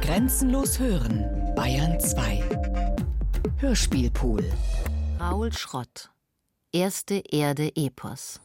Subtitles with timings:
[0.00, 2.42] Grenzenlos hören, Bayern 2.
[3.58, 4.44] Hörspielpool.
[5.20, 6.10] Raul Schrott.
[6.72, 8.40] Erste Erde Epos.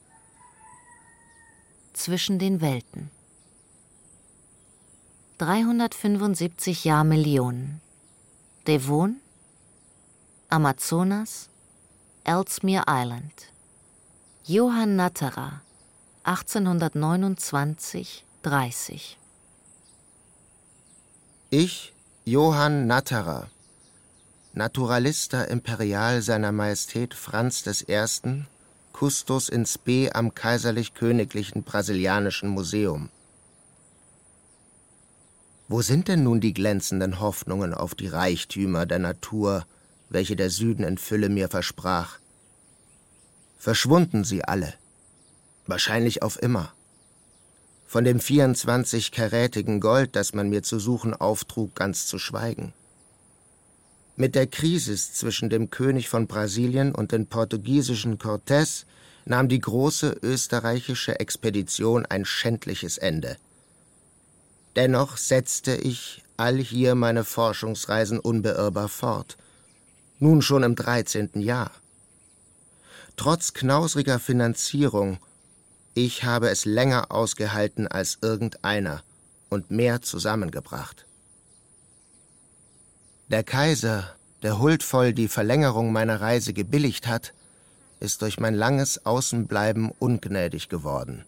[1.93, 3.11] Zwischen den Welten.
[5.39, 7.81] 375 Jahr Millionen.
[8.67, 9.17] Devon,
[10.49, 11.49] Amazonas,
[12.23, 13.51] Ellesmere Island.
[14.45, 15.61] Johann Natterer,
[16.23, 19.17] 1829 30.
[21.53, 21.91] Ich,
[22.23, 23.49] Johann Natterer,
[24.53, 28.45] Naturalista Imperial seiner Majestät Franz I.,
[28.93, 33.09] Kustos in Spe am Kaiserlich-Königlichen Brasilianischen Museum.
[35.67, 39.65] Wo sind denn nun die glänzenden Hoffnungen auf die Reichtümer der Natur,
[40.07, 42.19] welche der Süden in Fülle mir versprach?
[43.57, 44.73] Verschwunden sie alle.
[45.67, 46.71] Wahrscheinlich auf immer.
[47.91, 52.71] Von dem 24-karätigen Gold, das man mir zu suchen auftrug, ganz zu schweigen.
[54.15, 58.85] Mit der Krisis zwischen dem König von Brasilien und den portugiesischen Cortés
[59.25, 63.35] nahm die große österreichische Expedition ein schändliches Ende.
[64.77, 69.35] Dennoch setzte ich allhier meine Forschungsreisen unbeirrbar fort,
[70.17, 71.31] nun schon im 13.
[71.41, 71.71] Jahr.
[73.17, 75.19] Trotz knausriger Finanzierung,
[75.93, 79.03] ich habe es länger ausgehalten als irgendeiner
[79.49, 81.05] und mehr zusammengebracht.
[83.27, 87.33] Der Kaiser, der huldvoll die Verlängerung meiner Reise gebilligt hat,
[87.99, 91.25] ist durch mein langes Außenbleiben ungnädig geworden.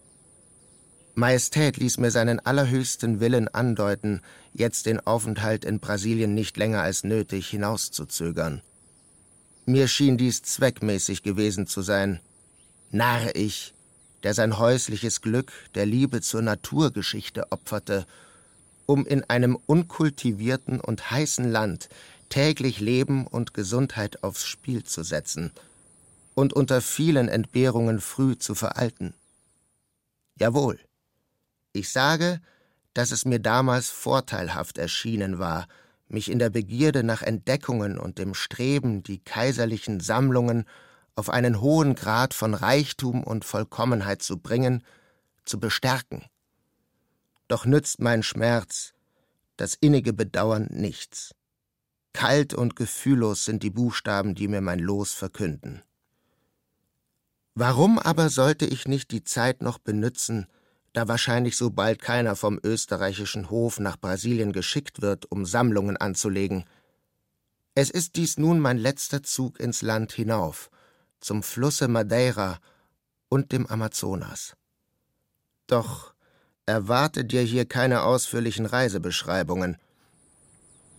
[1.14, 4.20] Majestät ließ mir seinen allerhöchsten Willen andeuten,
[4.52, 8.62] jetzt den Aufenthalt in Brasilien nicht länger als nötig hinauszuzögern.
[9.64, 12.20] Mir schien dies zweckmäßig gewesen zu sein.
[12.90, 13.73] Narr ich,
[14.24, 18.06] der sein häusliches Glück der Liebe zur Naturgeschichte opferte,
[18.86, 21.88] um in einem unkultivierten und heißen Land
[22.30, 25.52] täglich Leben und Gesundheit aufs Spiel zu setzen
[26.34, 29.14] und unter vielen Entbehrungen früh zu veralten.
[30.36, 30.80] Jawohl,
[31.72, 32.40] ich sage,
[32.92, 35.68] dass es mir damals vorteilhaft erschienen war,
[36.08, 40.64] mich in der Begierde nach Entdeckungen und dem Streben, die kaiserlichen Sammlungen
[41.16, 44.82] auf einen hohen Grad von Reichtum und Vollkommenheit zu bringen,
[45.44, 46.24] zu bestärken.
[47.48, 48.94] Doch nützt mein Schmerz,
[49.56, 51.34] das innige Bedauern nichts.
[52.12, 55.82] Kalt und gefühllos sind die Buchstaben, die mir mein Los verkünden.
[57.54, 60.46] Warum aber sollte ich nicht die Zeit noch benützen,
[60.92, 66.64] da wahrscheinlich so bald keiner vom österreichischen Hof nach Brasilien geschickt wird, um Sammlungen anzulegen.
[67.74, 70.70] Es ist dies nun mein letzter Zug ins Land hinauf,
[71.24, 72.58] zum Flusse Madeira
[73.30, 74.56] und dem Amazonas.
[75.66, 76.12] Doch
[76.66, 79.78] erwarte dir hier keine ausführlichen Reisebeschreibungen.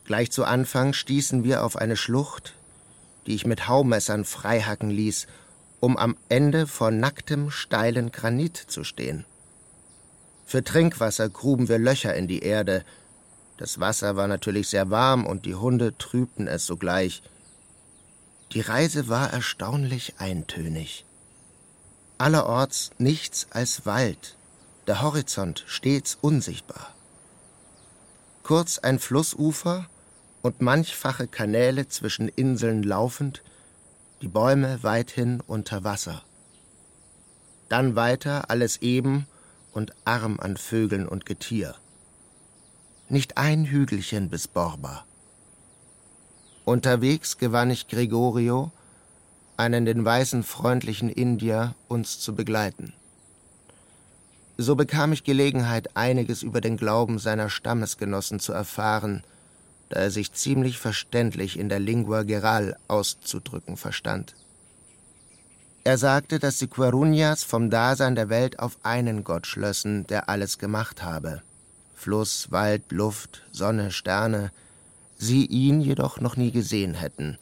[0.04, 2.56] Gleich zu Anfang stießen wir auf eine Schlucht,
[3.28, 5.28] die ich mit Haumessern freihacken ließ,
[5.80, 9.26] um am Ende vor nacktem, steilen Granit zu stehen.
[10.44, 12.84] Für Trinkwasser gruben wir Löcher in die Erde.
[13.58, 17.22] Das Wasser war natürlich sehr warm und die Hunde trübten es sogleich.
[18.54, 21.06] Die Reise war erstaunlich eintönig.
[22.18, 24.38] Allerorts nichts als Wald,
[24.88, 26.94] der Horizont stets unsichtbar.
[28.44, 29.88] Kurz ein Flussufer
[30.42, 33.42] und manchfache Kanäle zwischen Inseln laufend,
[34.22, 36.24] die Bäume weithin unter Wasser.
[37.68, 39.28] Dann weiter alles eben
[39.74, 41.76] und arm an Vögeln und Getier.
[43.10, 45.06] Nicht ein Hügelchen bis Borba.
[46.66, 48.72] Unterwegs gewann ich Gregorio,
[49.56, 52.94] einen den weißen freundlichen Indier, uns zu begleiten.
[54.58, 59.24] So bekam ich Gelegenheit, einiges über den Glauben seiner Stammesgenossen zu erfahren,
[59.90, 64.36] da er sich ziemlich verständlich in der Lingua Geral auszudrücken verstand.
[65.84, 70.58] Er sagte, dass die Quarunjas vom Dasein der Welt auf einen Gott schlössen, der alles
[70.58, 71.44] gemacht habe.
[71.94, 74.52] Fluss, Wald, Luft, Sonne, Sterne,
[75.18, 77.38] sie ihn jedoch noch nie gesehen hätten.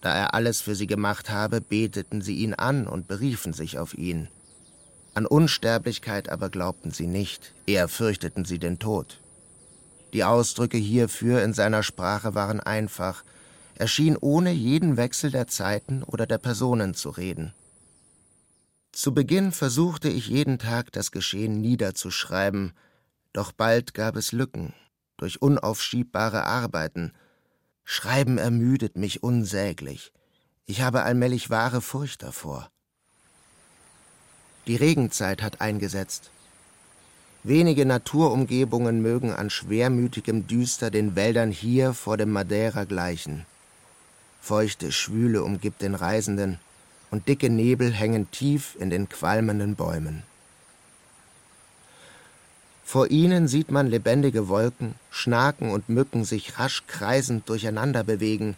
[0.00, 3.94] Da er alles für sie gemacht habe, beteten sie ihn an und beriefen sich auf
[3.94, 4.28] ihn.
[5.14, 9.20] An Unsterblichkeit aber glaubten sie nicht, eher fürchteten sie den Tod.
[10.12, 13.24] Die Ausdrücke hierfür in seiner Sprache waren einfach,
[13.76, 17.54] er schien ohne jeden Wechsel der Zeiten oder der Personen zu reden.
[18.92, 22.72] Zu Beginn versuchte ich jeden Tag das Geschehen niederzuschreiben,
[23.32, 24.74] doch bald gab es Lücken
[25.24, 27.14] durch unaufschiebbare Arbeiten.
[27.82, 30.12] Schreiben ermüdet mich unsäglich.
[30.66, 32.70] Ich habe allmählich wahre Furcht davor.
[34.66, 36.30] Die Regenzeit hat eingesetzt.
[37.42, 43.46] Wenige Naturumgebungen mögen an schwermütigem Düster den Wäldern hier vor dem Madeira gleichen.
[44.42, 46.58] Feuchte Schwüle umgibt den Reisenden,
[47.10, 50.22] und dicke Nebel hängen tief in den qualmenden Bäumen.
[52.84, 58.56] Vor ihnen sieht man lebendige Wolken, Schnaken und Mücken sich rasch kreisend durcheinander bewegen,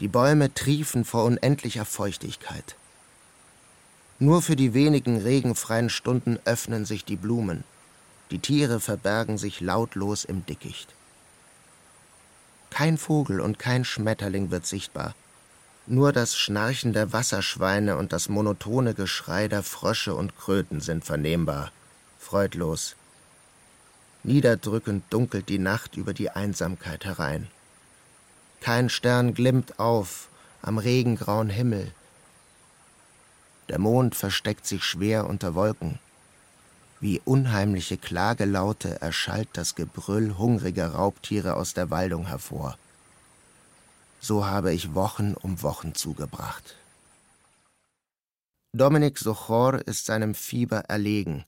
[0.00, 2.76] die Bäume triefen vor unendlicher Feuchtigkeit.
[4.20, 7.64] Nur für die wenigen regenfreien Stunden öffnen sich die Blumen,
[8.30, 10.88] die Tiere verbergen sich lautlos im Dickicht.
[12.70, 15.14] Kein Vogel und kein Schmetterling wird sichtbar,
[15.86, 21.72] nur das Schnarchen der Wasserschweine und das monotone Geschrei der Frösche und Kröten sind vernehmbar,
[22.18, 22.94] freudlos.
[24.28, 27.48] Niederdrückend dunkelt die Nacht über die Einsamkeit herein.
[28.60, 30.28] Kein Stern glimmt auf
[30.60, 31.92] am regengrauen Himmel.
[33.70, 35.98] Der Mond versteckt sich schwer unter Wolken.
[37.00, 42.76] Wie unheimliche Klagelaute erschallt das Gebrüll hungriger Raubtiere aus der Waldung hervor.
[44.20, 46.76] So habe ich Wochen um Wochen zugebracht.
[48.74, 51.46] Dominik Sochor ist seinem Fieber erlegen.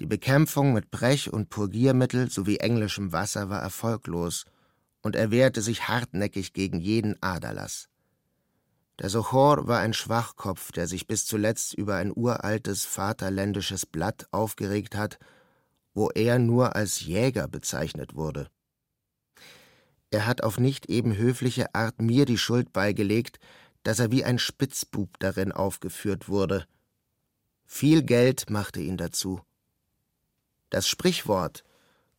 [0.00, 4.44] Die Bekämpfung mit Brech- und Purgiermittel sowie englischem Wasser war erfolglos,
[5.02, 7.88] und er wehrte sich hartnäckig gegen jeden Aderlass.
[8.98, 14.96] Der Sochor war ein Schwachkopf, der sich bis zuletzt über ein uraltes vaterländisches Blatt aufgeregt
[14.96, 15.18] hat,
[15.94, 18.50] wo er nur als Jäger bezeichnet wurde.
[20.10, 23.38] Er hat auf nicht eben höfliche Art mir die Schuld beigelegt,
[23.82, 26.66] dass er wie ein Spitzbub darin aufgeführt wurde.
[27.64, 29.40] Viel Geld machte ihn dazu.
[30.70, 31.64] Das Sprichwort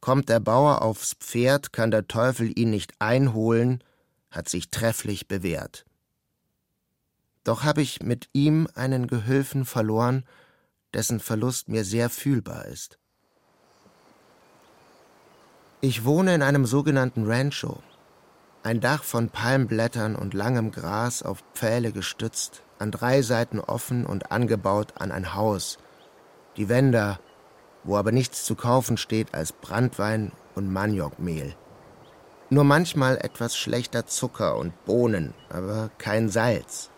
[0.06, 3.84] Kommt der Bauer aufs Pferd, kann der Teufel ihn nicht einholen,
[4.30, 5.84] hat sich trefflich bewährt.
[7.44, 10.24] Doch habe ich mit ihm einen Gehülfen verloren,
[10.94, 13.00] dessen Verlust mir sehr fühlbar ist.
[15.82, 17.82] Ich wohne in einem sogenannten Rancho.
[18.62, 24.32] Ein Dach von Palmblättern und langem Gras auf Pfähle gestützt, an drei Seiten offen und
[24.32, 25.80] angebaut an ein Haus.
[26.58, 27.18] Die Wände,
[27.86, 31.56] wo aber nichts zu kaufen steht als Brandwein und Maniokmehl.
[32.50, 36.90] Nur manchmal etwas schlechter Zucker und Bohnen, aber kein Salz.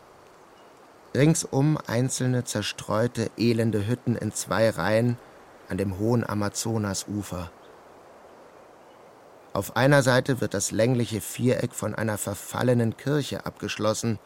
[1.16, 5.18] Ringsum einzelne zerstreute, elende Hütten in zwei Reihen
[5.70, 7.52] an dem hohen Amazonasufer.
[9.54, 14.20] Auf einer Seite wird das längliche Viereck von einer verfallenen Kirche abgeschlossen,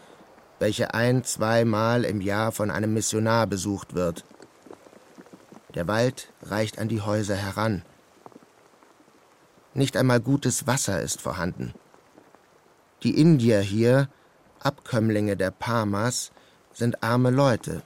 [0.59, 4.25] welche ein-, zweimal im Jahr von einem Missionar besucht wird.
[5.75, 7.83] Der Wald reicht an die Häuser heran.
[9.73, 11.73] Nicht einmal gutes Wasser ist vorhanden.
[13.03, 14.09] Die Indier hier,
[14.59, 16.31] Abkömmlinge der Pamas,
[16.73, 17.81] sind arme Leute,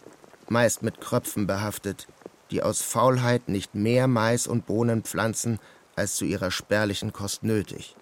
[0.50, 2.08] meist mit Kröpfen behaftet,
[2.52, 5.60] die aus Faulheit nicht mehr Mais und Bohnen pflanzen,
[5.96, 7.96] als zu ihrer spärlichen Kost nötig.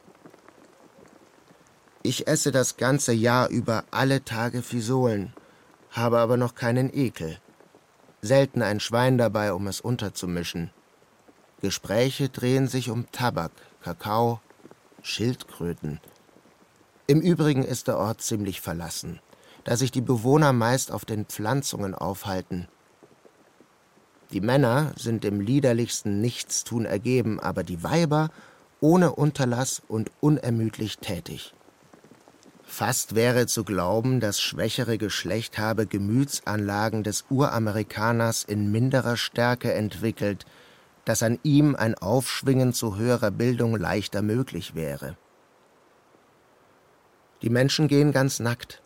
[2.02, 5.34] Ich esse das ganze Jahr über alle Tage Fisolen,
[5.92, 7.40] habe aber noch keinen Ekel.
[8.24, 10.72] Selten ein Schwein dabei, um es unterzumischen.
[11.62, 13.52] Gespräche drehen sich um Tabak,
[13.84, 14.42] Kakao,
[15.04, 16.00] Schildkröten.
[17.06, 19.20] Im Übrigen ist der Ort ziemlich verlassen,
[19.66, 22.68] da sich die Bewohner meist auf den Pflanzungen aufhalten,
[24.34, 28.32] die Männer sind dem liederlichsten Nichtstun ergeben, aber die Weiber
[28.80, 31.54] ohne Unterlass und unermüdlich tätig.
[32.76, 40.48] Fast wäre zu glauben, das schwächere Geschlecht habe Gemütsanlagen des Uramerikaners in minderer Stärke entwickelt,
[41.06, 45.16] dass an ihm ein Aufschwingen zu höherer Bildung leichter möglich wäre.
[47.44, 48.82] Die Menschen gehen ganz nackt.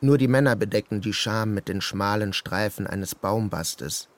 [0.00, 4.08] Nur die Männer bedecken die Scham mit den schmalen Streifen eines Baumbastes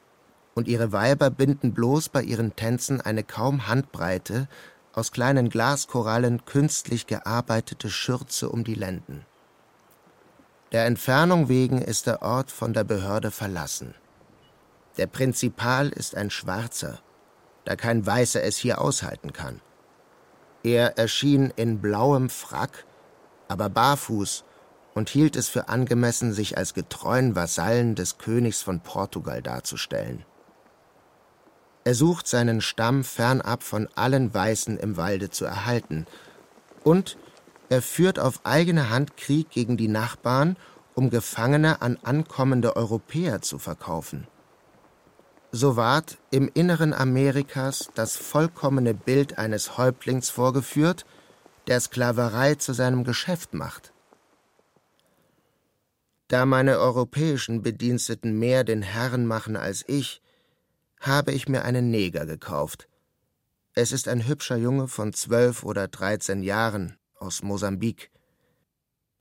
[0.55, 4.47] und ihre Weiber binden bloß bei ihren Tänzen eine kaum Handbreite,
[4.93, 9.25] aus kleinen Glaskorallen künstlich gearbeitete Schürze um die Lenden.
[10.73, 13.95] Der Entfernung wegen ist der Ort von der Behörde verlassen.
[14.97, 16.99] Der Prinzipal ist ein Schwarzer,
[17.65, 19.61] da kein Weißer es hier aushalten kann.
[20.63, 22.85] Er erschien in blauem Frack,
[23.49, 24.45] aber barfuß
[24.95, 30.25] und hielt es für angemessen, sich als getreuen Vasallen des Königs von Portugal darzustellen.
[31.85, 36.07] Er sucht seinen Stamm fernab von allen Weißen im Walde zu erhalten.
[36.85, 37.17] Und
[37.69, 40.57] er führt auf eigene Hand Krieg gegen die Nachbarn,
[40.95, 44.27] um Gefangene an ankommende Europäer zu verkaufen.
[45.51, 51.05] So ward im Inneren Amerikas das vollkommene Bild eines Häuptlings vorgeführt,
[51.67, 53.93] der Sklaverei zu seinem Geschäft macht.
[56.29, 60.23] Da meine europäischen Bediensteten mehr den Herren machen als ich,
[61.03, 62.89] habe ich mir einen Neger gekauft.
[63.75, 68.11] Es ist ein hübscher Junge von zwölf oder dreizehn Jahren aus Mosambik.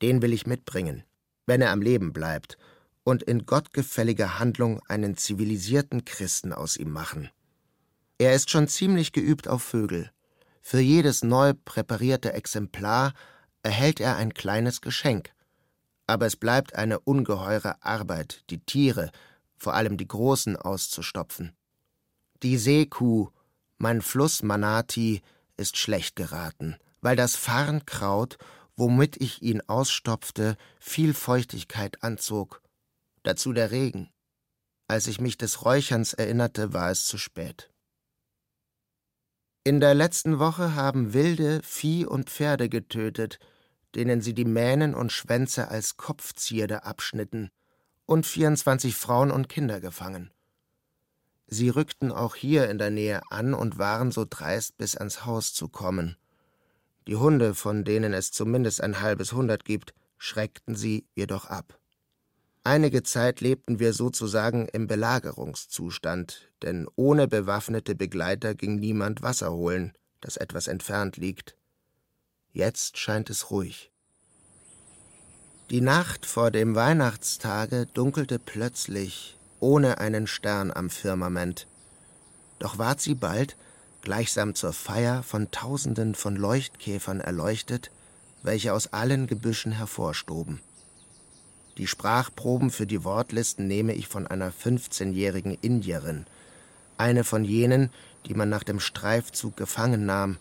[0.01, 1.03] Den will ich mitbringen,
[1.45, 2.57] wenn er am Leben bleibt,
[3.03, 7.29] und in gottgefälliger Handlung einen zivilisierten Christen aus ihm machen.
[8.19, 10.11] Er ist schon ziemlich geübt auf Vögel.
[10.61, 13.13] Für jedes neu präparierte Exemplar
[13.63, 15.31] erhält er ein kleines Geschenk.
[16.05, 19.11] Aber es bleibt eine ungeheure Arbeit, die Tiere,
[19.57, 21.55] vor allem die großen, auszustopfen.
[22.43, 23.29] Die Seekuh,
[23.77, 25.21] mein Fluss Manati,
[25.57, 28.39] ist schlecht geraten, weil das Farnkraut,
[28.75, 32.63] womit ich ihn ausstopfte, viel Feuchtigkeit anzog.
[33.21, 34.09] Dazu der Regen.
[34.87, 37.69] Als ich mich des Räucherns erinnerte, war es zu spät.
[39.63, 43.37] In der letzten Woche haben Wilde Vieh und Pferde getötet,
[43.93, 47.51] denen sie die Mähnen und Schwänze als Kopfzierde abschnitten,
[48.07, 50.31] und 24 Frauen und Kinder gefangen.
[51.53, 55.53] Sie rückten auch hier in der Nähe an und waren so dreist, bis ans Haus
[55.53, 56.15] zu kommen.
[57.07, 61.77] Die Hunde, von denen es zumindest ein halbes Hundert gibt, schreckten sie jedoch ab.
[62.63, 69.91] Einige Zeit lebten wir sozusagen im Belagerungszustand, denn ohne bewaffnete Begleiter ging niemand Wasser holen,
[70.21, 71.57] das etwas entfernt liegt.
[72.53, 73.91] Jetzt scheint es ruhig.
[75.69, 81.67] Die Nacht vor dem Weihnachtstage dunkelte plötzlich, ohne einen Stern am Firmament.
[82.59, 83.55] Doch ward sie bald,
[84.01, 87.91] gleichsam zur Feier, von Tausenden von Leuchtkäfern erleuchtet,
[88.43, 90.59] welche aus allen Gebüschen hervorstoben.
[91.77, 96.25] Die Sprachproben für die Wortlisten nehme ich von einer 15-jährigen Indierin,
[96.97, 97.89] eine von jenen,
[98.25, 100.37] die man nach dem Streifzug gefangen nahm.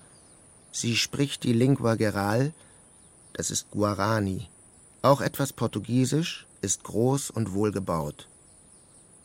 [0.72, 2.52] Sie spricht die Lingua Geral,
[3.34, 4.48] das ist Guarani,
[5.02, 8.29] auch etwas Portugiesisch, ist groß und wohlgebaut.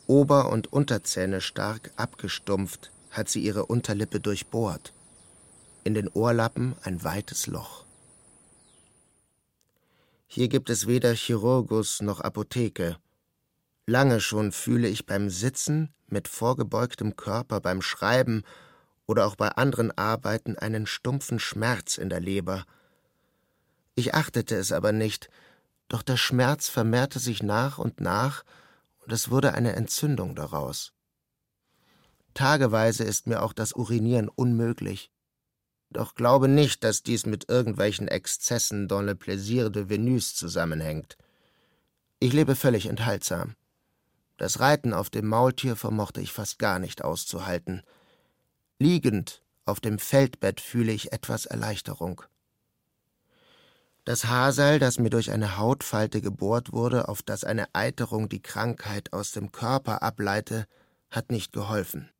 [0.07, 4.93] Ober- und Unterzähne stark abgestumpft, hat sie ihre Unterlippe durchbohrt.
[5.83, 7.85] In den Ohrlappen ein weites Loch.
[10.27, 12.97] Hier gibt es weder Chirurgus noch Apotheke.
[13.87, 18.43] Lange schon fühle ich beim Sitzen mit vorgebeugtem Körper, beim Schreiben
[19.05, 22.65] oder auch bei anderen Arbeiten einen stumpfen Schmerz in der Leber.
[23.95, 25.29] Ich achtete es aber nicht,
[25.87, 28.43] doch der Schmerz vermehrte sich nach und nach,
[29.05, 30.93] und es wurde eine Entzündung daraus.
[32.33, 35.11] Tageweise ist mir auch das Urinieren unmöglich.
[35.89, 41.17] Doch glaube nicht, dass dies mit irgendwelchen Exzessen dans le plaisir de Venus zusammenhängt.
[42.19, 43.55] Ich lebe völlig enthaltsam.
[44.37, 47.83] Das Reiten auf dem Maultier vermochte ich fast gar nicht auszuhalten.
[48.79, 52.21] Liegend auf dem Feldbett fühle ich etwas Erleichterung.
[54.05, 59.13] Das Haarseil, das mir durch eine Hautfalte gebohrt wurde, auf das eine Eiterung die Krankheit
[59.13, 60.67] aus dem Körper ableite,
[61.09, 62.11] hat nicht geholfen.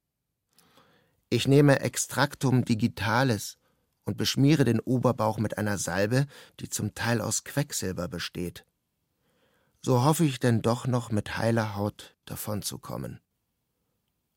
[1.30, 3.58] Ich nehme Extractum digitalis
[4.04, 6.26] und beschmiere den Oberbauch mit einer Salbe,
[6.60, 8.66] die zum Teil aus Quecksilber besteht.
[9.84, 13.20] So hoffe ich denn doch noch mit heiler Haut davonzukommen.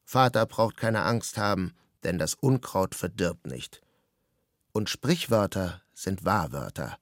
[0.05, 3.81] Vater braucht keine Angst haben, denn das Unkraut verdirbt nicht.
[4.73, 6.99] Und Sprichwörter sind Wahrwörter.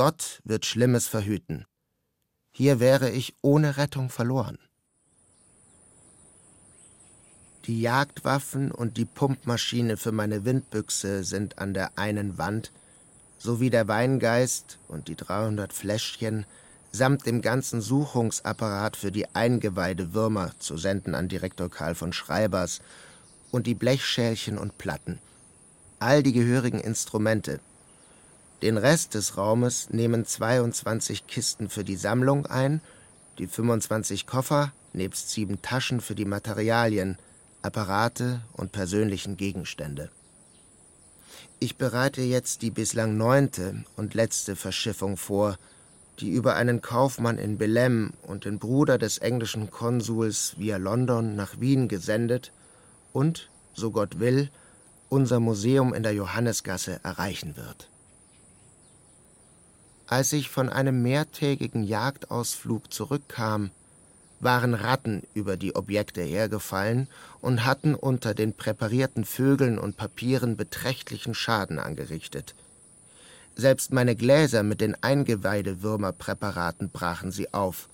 [0.00, 1.66] Gott wird Schlimmes verhüten.
[2.52, 4.56] Hier wäre ich ohne Rettung verloren.
[7.66, 12.72] Die Jagdwaffen und die Pumpmaschine für meine Windbüchse sind an der einen Wand,
[13.36, 16.46] sowie der Weingeist und die 300 Fläschchen
[16.90, 22.80] samt dem ganzen Suchungsapparat für die Eingeweidewürmer zu senden an Direktor Karl von Schreibers
[23.50, 25.18] und die Blechschälchen und Platten.
[25.98, 27.60] All die gehörigen Instrumente.
[28.62, 32.80] Den Rest des Raumes nehmen 22 Kisten für die Sammlung ein,
[33.38, 37.18] die 25 Koffer nebst sieben Taschen für die Materialien–
[37.62, 40.10] Apparate und persönlichen Gegenstände.
[41.58, 45.58] Ich bereite jetzt die bislang neunte und letzte Verschiffung vor,
[46.20, 51.60] die über einen Kaufmann in Belem und den Bruder des englischen Konsuls via London nach
[51.60, 52.50] Wien gesendet
[53.12, 54.48] und, so Gott will,
[55.10, 57.89] unser Museum in der Johannesgasse erreichen wird.
[60.10, 63.70] Als ich von einem mehrtägigen Jagdausflug zurückkam,
[64.40, 67.06] waren Ratten über die Objekte hergefallen
[67.40, 72.56] und hatten unter den präparierten Vögeln und Papieren beträchtlichen Schaden angerichtet.
[73.54, 77.88] Selbst meine Gläser mit den Eingeweidewürmerpräparaten brachen sie auf.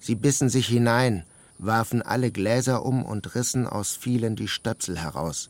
[0.00, 1.24] Sie bissen sich hinein,
[1.58, 5.48] warfen alle Gläser um und rissen aus vielen die Stöpsel heraus.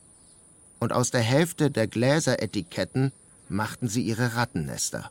[0.79, 3.13] Und aus der Hälfte der Gläseretiketten
[3.49, 5.11] machten sie ihre Rattennester.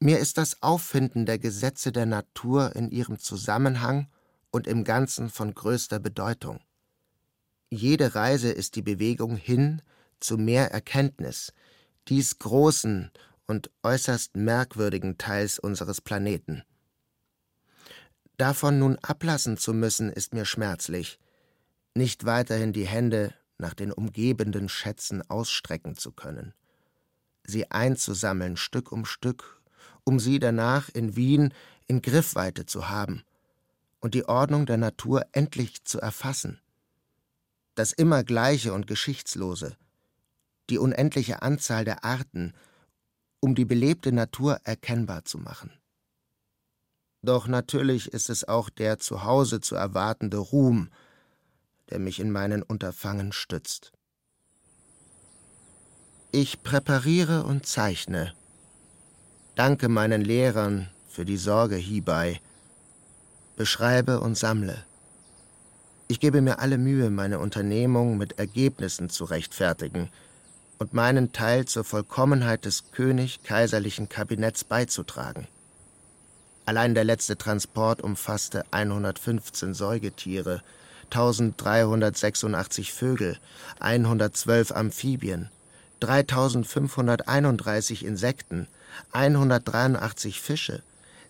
[0.00, 4.08] Mir ist das Auffinden der Gesetze der Natur in ihrem Zusammenhang
[4.50, 6.60] und im Ganzen von größter Bedeutung.
[7.68, 9.82] Jede Reise ist die Bewegung hin
[10.20, 11.52] zu mehr Erkenntnis,
[12.06, 13.10] dies großen
[13.46, 16.62] und äußerst merkwürdigen Teils unseres Planeten.
[18.36, 21.18] Davon nun ablassen zu müssen, ist mir schmerzlich,
[21.94, 26.54] nicht weiterhin die Hände nach den umgebenden Schätzen ausstrecken zu können,
[27.44, 29.57] sie einzusammeln Stück um Stück,
[30.08, 31.52] um sie danach in Wien
[31.86, 33.24] in Griffweite zu haben
[34.00, 36.62] und die Ordnung der Natur endlich zu erfassen.
[37.74, 39.76] Das immer Gleiche und Geschichtslose,
[40.70, 42.54] die unendliche Anzahl der Arten,
[43.40, 45.70] um die belebte Natur erkennbar zu machen.
[47.20, 50.88] Doch natürlich ist es auch der zu Hause zu erwartende Ruhm,
[51.90, 53.92] der mich in meinen Unterfangen stützt.
[56.32, 58.32] Ich präpariere und zeichne,
[59.58, 62.40] danke meinen Lehrern für die Sorge hiebei,
[63.56, 64.84] beschreibe und sammle.
[66.06, 70.10] Ich gebe mir alle Mühe, meine Unternehmung mit Ergebnissen zu rechtfertigen
[70.78, 75.48] und meinen Teil zur Vollkommenheit des König-Kaiserlichen Kabinetts beizutragen.
[76.64, 80.62] Allein der letzte Transport umfasste 115 Säugetiere,
[81.10, 83.36] 1386 Vögel,
[83.80, 85.50] 112 Amphibien,
[85.98, 88.68] 3531 Insekten,
[89.12, 90.82] 183 Fische,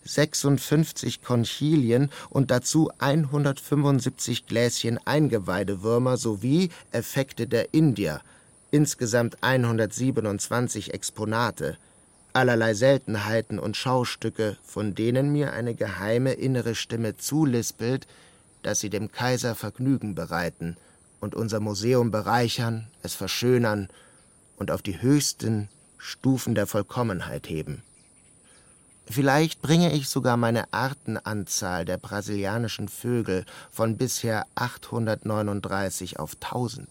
[0.03, 8.21] 56 Konchilien und dazu 175 Gläschen Eingeweidewürmer sowie Effekte der Indier,
[8.71, 11.77] insgesamt 127 Exponate,
[12.33, 18.07] allerlei Seltenheiten und Schaustücke, von denen mir eine geheime innere Stimme zulispelt,
[18.61, 20.77] dass sie dem Kaiser Vergnügen bereiten
[21.19, 23.89] und unser Museum bereichern, es verschönern
[24.57, 27.83] und auf die höchsten Stufen der Vollkommenheit heben.
[29.05, 36.87] Vielleicht bringe ich sogar meine Artenanzahl der brasilianischen Vögel von bisher 839 auf 1000.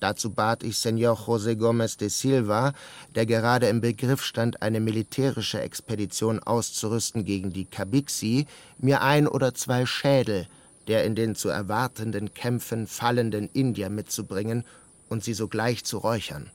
[0.00, 2.72] Dazu bat ich Senor José Gómez de Silva,
[3.14, 8.46] der gerade im Begriff stand, eine militärische Expedition auszurüsten gegen die Kabixi,
[8.78, 10.48] mir ein oder zwei Schädel
[10.88, 14.64] der in den zu erwartenden Kämpfen fallenden Indier mitzubringen
[15.08, 16.50] und sie sogleich zu räuchern.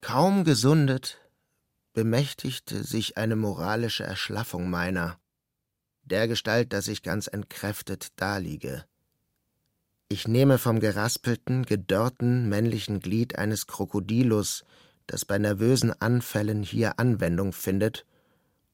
[0.00, 1.18] Kaum gesundet,
[1.92, 5.18] bemächtigte sich eine moralische Erschlaffung meiner,
[6.04, 8.84] dergestalt, dass ich ganz entkräftet daliege.
[10.08, 14.64] Ich nehme vom geraspelten, gedörrten männlichen Glied eines Krokodilus,
[15.06, 18.06] das bei nervösen Anfällen hier Anwendung findet,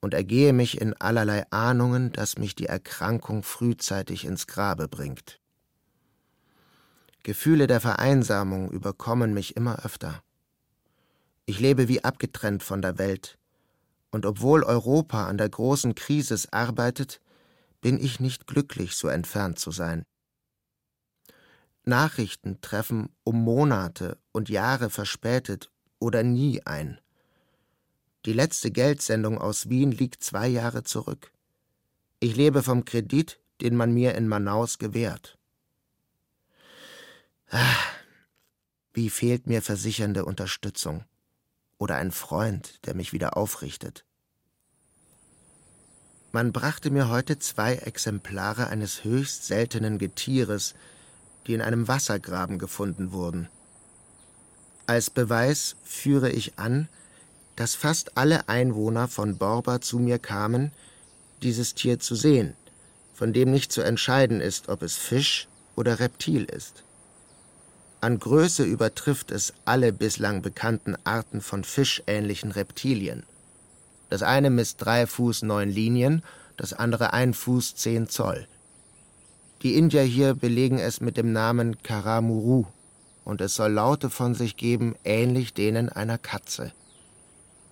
[0.00, 5.40] und ergehe mich in allerlei Ahnungen, dass mich die Erkrankung frühzeitig ins Grabe bringt.
[7.22, 10.22] Gefühle der Vereinsamung überkommen mich immer öfter.
[11.46, 13.38] Ich lebe wie abgetrennt von der Welt,
[14.10, 17.20] und obwohl Europa an der großen Krise arbeitet,
[17.82, 20.04] bin ich nicht glücklich, so entfernt zu sein.
[21.84, 26.98] Nachrichten treffen um Monate und Jahre verspätet oder nie ein.
[28.24, 31.30] Die letzte Geldsendung aus Wien liegt zwei Jahre zurück.
[32.20, 35.36] Ich lebe vom Kredit, den man mir in Manaus gewährt.
[37.50, 37.76] Ah,
[38.94, 41.04] wie fehlt mir versichernde Unterstützung
[41.78, 44.04] oder ein Freund, der mich wieder aufrichtet.
[46.32, 50.74] Man brachte mir heute zwei Exemplare eines höchst seltenen Getieres,
[51.46, 53.48] die in einem Wassergraben gefunden wurden.
[54.86, 56.88] Als Beweis führe ich an,
[57.56, 60.72] dass fast alle Einwohner von Borba zu mir kamen,
[61.42, 62.54] dieses Tier zu sehen,
[63.14, 66.83] von dem nicht zu entscheiden ist, ob es Fisch oder Reptil ist.
[68.04, 73.22] An Größe übertrifft es alle bislang bekannten Arten von fischähnlichen Reptilien.
[74.10, 76.22] Das eine misst drei Fuß neun Linien,
[76.58, 78.46] das andere ein Fuß zehn Zoll.
[79.62, 82.66] Die Indier hier belegen es mit dem Namen Karamuru,
[83.24, 86.72] und es soll Laute von sich geben, ähnlich denen einer Katze.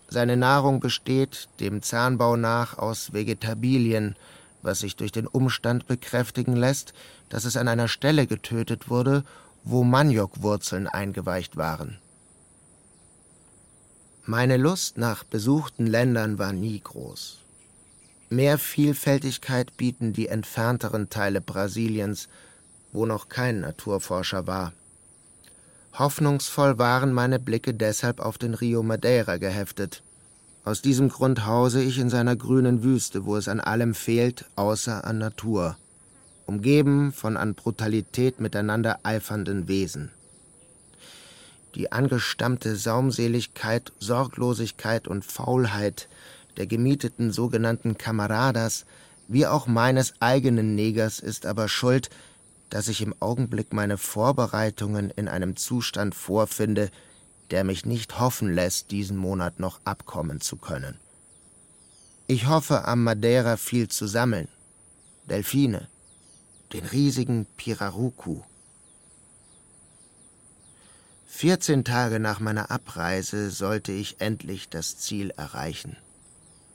[0.08, 4.16] Seine Nahrung besteht, dem Zahnbau nach, aus Vegetabilien,
[4.62, 6.94] was sich durch den Umstand bekräftigen lässt,
[7.28, 9.24] dass es an einer Stelle getötet wurde,
[9.64, 11.98] wo Maniokwurzeln eingeweicht waren.
[14.24, 17.38] Meine Lust nach besuchten Ländern war nie groß.
[18.30, 22.28] Mehr Vielfältigkeit bieten die entfernteren Teile Brasiliens,
[22.92, 24.72] wo noch kein Naturforscher war.
[25.94, 30.02] Hoffnungsvoll waren meine Blicke deshalb auf den Rio Madeira geheftet.
[30.64, 35.04] Aus diesem Grund hause ich in seiner grünen Wüste, wo es an allem fehlt, außer
[35.04, 35.76] an Natur,
[36.46, 40.10] umgeben von an Brutalität miteinander eifernden Wesen.
[41.74, 46.08] Die angestammte Saumseligkeit, Sorglosigkeit und Faulheit
[46.56, 48.84] der gemieteten sogenannten Kameradas,
[49.28, 52.10] wie auch meines eigenen Negers, ist aber schuld,
[52.68, 56.90] dass ich im Augenblick meine Vorbereitungen in einem Zustand vorfinde,
[57.50, 60.98] der mich nicht hoffen lässt, diesen Monat noch abkommen zu können.
[62.26, 64.48] Ich hoffe, am Madeira viel zu sammeln.
[65.28, 65.88] Delfine,
[66.72, 68.42] den riesigen Pirarucu.
[71.26, 75.96] Vierzehn Tage nach meiner Abreise sollte ich endlich das Ziel erreichen.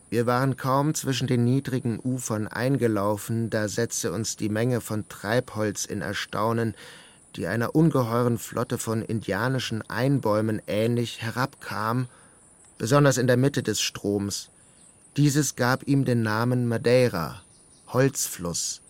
[0.09, 5.85] Wir waren kaum zwischen den niedrigen Ufern eingelaufen, da setzte uns die Menge von Treibholz
[5.85, 6.75] in Erstaunen,
[7.35, 12.07] die einer ungeheuren Flotte von indianischen Einbäumen ähnlich herabkam,
[12.77, 14.49] besonders in der Mitte des Stroms.
[15.17, 17.41] Dieses gab ihm den Namen Madeira,
[17.87, 18.81] Holzfluss.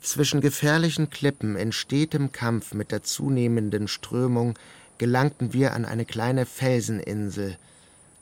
[0.00, 4.54] Zwischen gefährlichen Klippen in stetem Kampf mit der zunehmenden Strömung
[4.96, 7.56] gelangten wir an eine kleine Felseninsel.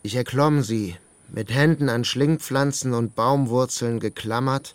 [0.02, 0.96] Ich erklomm sie,
[1.28, 4.74] mit Händen an Schlingpflanzen und Baumwurzeln geklammert,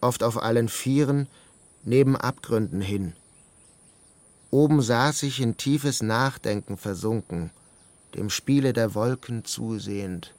[0.00, 1.28] oft auf allen Vieren,
[1.84, 3.14] neben Abgründen hin.
[4.50, 7.50] Oben saß ich in tiefes Nachdenken versunken,
[8.14, 10.34] dem Spiele der Wolken zusehend.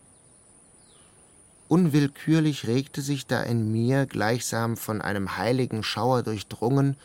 [1.73, 6.97] Unwillkürlich regte sich da in mir, gleichsam von einem heiligen Schauer durchdrungen,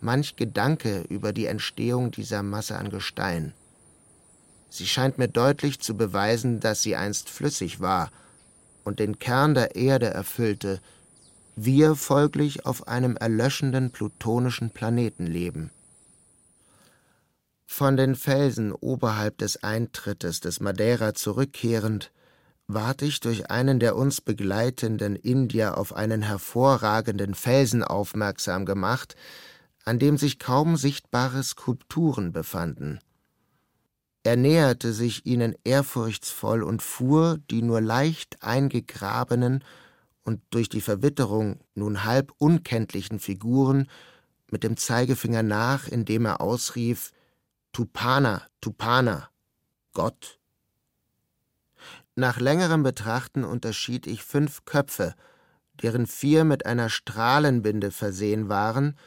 [0.00, 3.52] manch Gedanke über die Entstehung dieser Masse an Gestein.
[4.70, 8.10] Sie scheint mir deutlich zu beweisen, dass sie einst flüssig war
[8.84, 10.80] und den Kern der Erde erfüllte,
[11.54, 15.70] wir folglich auf einem erlöschenden plutonischen Planeten leben.
[17.66, 22.10] Von den Felsen oberhalb des Eintrittes des Madeira zurückkehrend,
[22.68, 29.16] ward ich durch einen der uns begleitenden Indier auf einen hervorragenden Felsen aufmerksam gemacht,
[29.84, 32.98] an dem sich kaum sichtbare Skulpturen befanden.
[34.24, 39.62] Er näherte sich ihnen ehrfurchtsvoll und fuhr die nur leicht eingegrabenen
[40.24, 43.88] und durch die Verwitterung nun halb unkenntlichen Figuren
[44.50, 47.12] mit dem Zeigefinger nach, indem er ausrief
[47.72, 49.28] Tupana, Tupana,
[49.92, 50.40] Gott.
[52.16, 55.14] Nach längerem Betrachten unterschied ich fünf Köpfe,
[55.82, 58.98] deren vier mit einer Strahlenbinde versehen waren,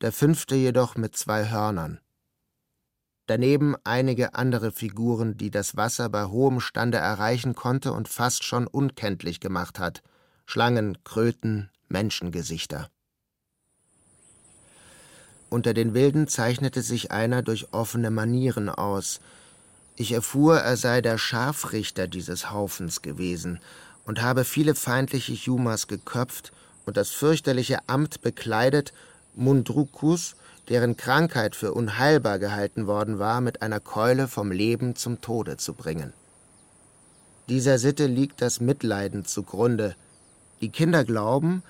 [0.00, 2.00] der fünfte jedoch mit zwei Hörnern
[3.30, 8.66] daneben einige andere Figuren, die das Wasser bei hohem Stande erreichen konnte und fast schon
[8.66, 10.02] unkenntlich gemacht hat
[10.46, 12.90] Schlangen, Kröten, Menschengesichter.
[15.48, 19.20] Unter den Wilden zeichnete sich einer durch offene Manieren aus.
[20.00, 23.60] Ich erfuhr, er sei der Scharfrichter dieses Haufens gewesen
[24.06, 26.52] und habe viele feindliche Jumas geköpft
[26.86, 28.94] und das fürchterliche Amt bekleidet,
[29.34, 30.36] Mundrukus
[30.70, 35.74] deren Krankheit für unheilbar gehalten worden war, mit einer Keule vom Leben zum Tode zu
[35.74, 36.14] bringen.
[37.50, 39.96] Dieser Sitte liegt das Mitleiden zugrunde.
[40.62, 41.62] Die Kinder glauben,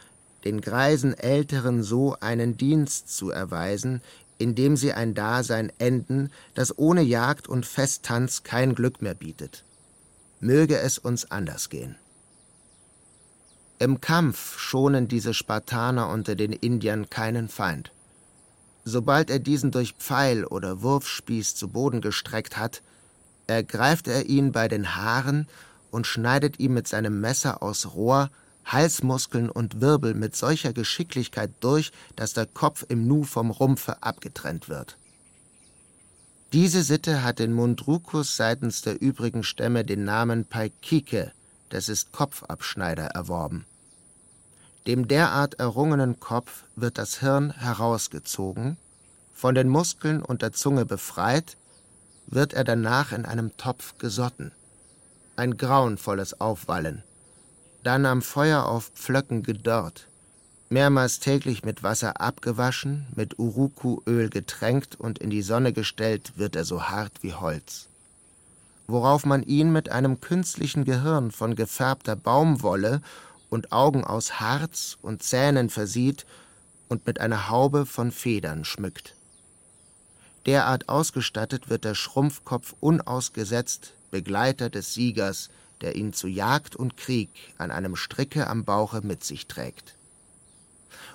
[0.44, 4.02] den greisen Älteren so einen Dienst zu erweisen,
[4.40, 9.64] indem sie ein Dasein enden, das ohne Jagd und Festtanz kein Glück mehr bietet.
[10.40, 11.96] Möge es uns anders gehen.
[13.78, 17.92] Im Kampf schonen diese Spartaner unter den Indiern keinen Feind.
[18.84, 22.82] Sobald er diesen durch Pfeil oder Wurfspieß zu Boden gestreckt hat,
[23.46, 25.48] ergreift er ihn bei den Haaren
[25.90, 28.30] und schneidet ihm mit seinem Messer aus Rohr
[28.72, 34.68] Halsmuskeln und Wirbel mit solcher Geschicklichkeit durch, dass der Kopf im Nu vom Rumpfe abgetrennt
[34.68, 34.96] wird.
[36.52, 41.32] Diese Sitte hat in Mundrukus seitens der übrigen Stämme den Namen Paikike,
[41.68, 43.66] das ist Kopfabschneider, erworben.
[44.86, 48.76] Dem derart errungenen Kopf wird das Hirn herausgezogen,
[49.32, 51.56] von den Muskeln und der Zunge befreit,
[52.26, 54.52] wird er danach in einem Topf gesotten.
[55.36, 57.04] Ein grauenvolles Aufwallen.
[57.82, 60.06] Dann am Feuer auf Pflöcken gedörrt,
[60.68, 66.64] mehrmals täglich mit Wasser abgewaschen, mit Urukuöl getränkt und in die Sonne gestellt, wird er
[66.64, 67.88] so hart wie Holz.
[68.86, 73.00] Worauf man ihn mit einem künstlichen Gehirn von gefärbter Baumwolle
[73.48, 76.26] und Augen aus Harz und Zähnen versieht
[76.88, 79.14] und mit einer Haube von Federn schmückt.
[80.44, 87.30] Derart ausgestattet wird der Schrumpfkopf unausgesetzt Begleiter des Siegers, der ihn zu Jagd und Krieg
[87.58, 89.96] an einem Stricke am Bauche mit sich trägt.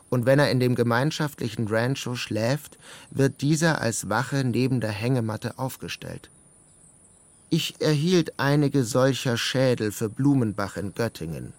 [0.10, 2.78] Und wenn er in dem gemeinschaftlichen Rancho schläft,
[3.10, 6.30] wird dieser als Wache neben der Hängematte aufgestellt.
[7.50, 11.54] Ich erhielt einige solcher Schädel für Blumenbach in Göttingen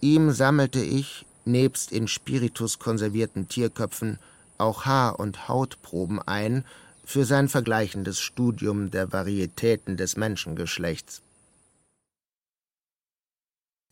[0.00, 4.18] Ihm sammelte ich, nebst in Spiritus konservierten Tierköpfen,
[4.56, 6.64] auch Haar- und Hautproben ein
[7.04, 11.22] für sein vergleichendes Studium der Varietäten des Menschengeschlechts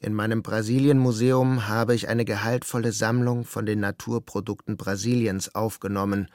[0.00, 6.28] In meinem Brasilien-Museum habe ich eine gehaltvolle Sammlung von den Naturprodukten Brasiliens aufgenommen,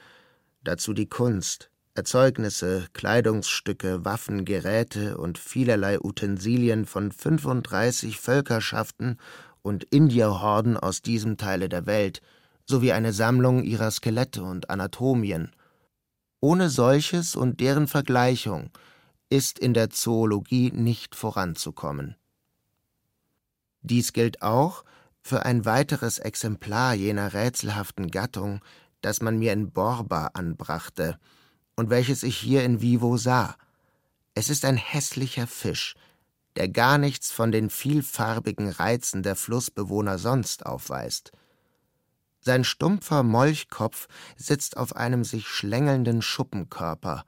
[0.62, 9.16] dazu die Kunst, Erzeugnisse, Kleidungsstücke, Waffen, Geräte und vielerlei Utensilien von 35 Völkerschaften
[9.62, 12.20] und Indierhorden aus diesem Teile der Welt,
[12.66, 15.52] sowie eine Sammlung ihrer Skelette und Anatomien.
[16.40, 18.70] Ohne solches und deren Vergleichung
[19.30, 22.16] ist in der Zoologie nicht voranzukommen.
[23.84, 24.82] Dies gilt auch
[25.20, 28.60] für ein weiteres Exemplar jener rätselhaften Gattung,
[29.02, 31.18] das man mir in Borba anbrachte
[31.76, 33.56] und welches ich hier in vivo sah.
[34.34, 35.94] Es ist ein hässlicher Fisch,
[36.56, 41.32] der gar nichts von den vielfarbigen Reizen der Flussbewohner sonst aufweist.
[42.40, 47.24] Sein stumpfer Molchkopf sitzt auf einem sich schlängelnden Schuppenkörper,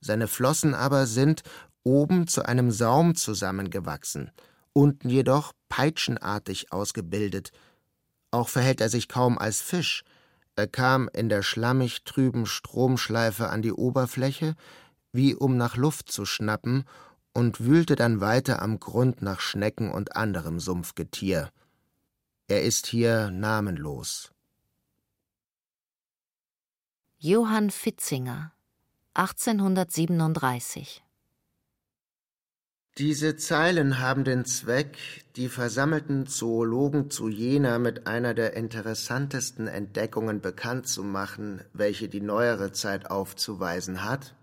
[0.00, 1.44] seine Flossen aber sind
[1.84, 4.32] oben zu einem Saum zusammengewachsen,
[4.72, 7.50] unten jedoch peitschenartig ausgebildet.
[8.30, 10.04] Auch verhält er sich kaum als Fisch.
[10.54, 14.54] Er kam in der schlammig trüben Stromschleife an die Oberfläche,
[15.10, 16.84] wie um nach Luft zu schnappen,
[17.32, 21.50] und wühlte dann weiter am Grund nach Schnecken und anderem Sumpfgetier.
[22.46, 24.30] Er ist hier namenlos.
[27.18, 28.52] Johann Fitzinger
[29.14, 31.03] 1837
[32.98, 34.96] diese Zeilen haben den Zweck,
[35.34, 42.20] die versammelten Zoologen zu Jena mit einer der interessantesten Entdeckungen bekannt zu machen, welche die
[42.20, 44.36] neuere Zeit aufzuweisen hat,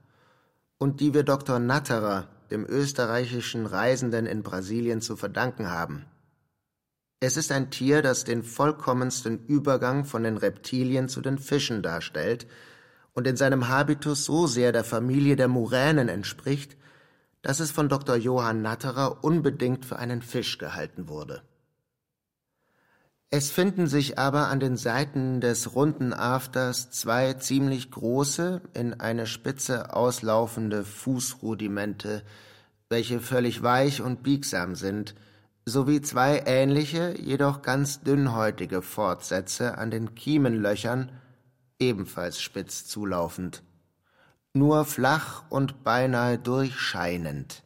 [0.78, 1.60] und die wir Dr.
[1.60, 6.06] Natterer, dem österreichischen Reisenden in Brasilien, zu verdanken haben.
[7.22, 12.48] Es ist ein Tier, das den vollkommensten Übergang von den Reptilien zu den Fischen darstellt
[13.14, 16.76] und in seinem Habitus so sehr der Familie der Muränen entspricht,
[17.42, 18.16] dass es von Dr.
[18.16, 21.42] Johann Natterer unbedingt für einen Fisch gehalten wurde.
[23.34, 29.26] Es finden sich aber an den Seiten des runden Afters zwei ziemlich große, in eine
[29.26, 32.24] Spitze auslaufende Fußrudimente,
[32.90, 35.16] welche völlig weich und biegsam sind,
[35.66, 41.12] sowie zwei ähnliche, jedoch ganz dünnhäutige Fortsätze an den Kiemenlöchern,
[41.80, 43.64] ebenfalls spitz zulaufend
[44.54, 47.64] nur flach und beinahe durchscheinend.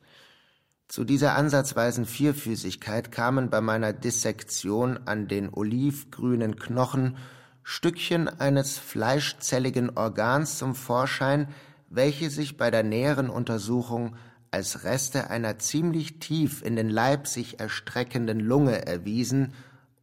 [0.87, 7.17] Zu dieser ansatzweisen Vierfüßigkeit kamen bei meiner Dissektion an den olivgrünen Knochen
[7.63, 11.47] Stückchen eines fleischzelligen Organs zum Vorschein,
[11.89, 14.15] welche sich bei der näheren Untersuchung
[14.51, 19.53] als Reste einer ziemlich tief in den Leib sich erstreckenden Lunge erwiesen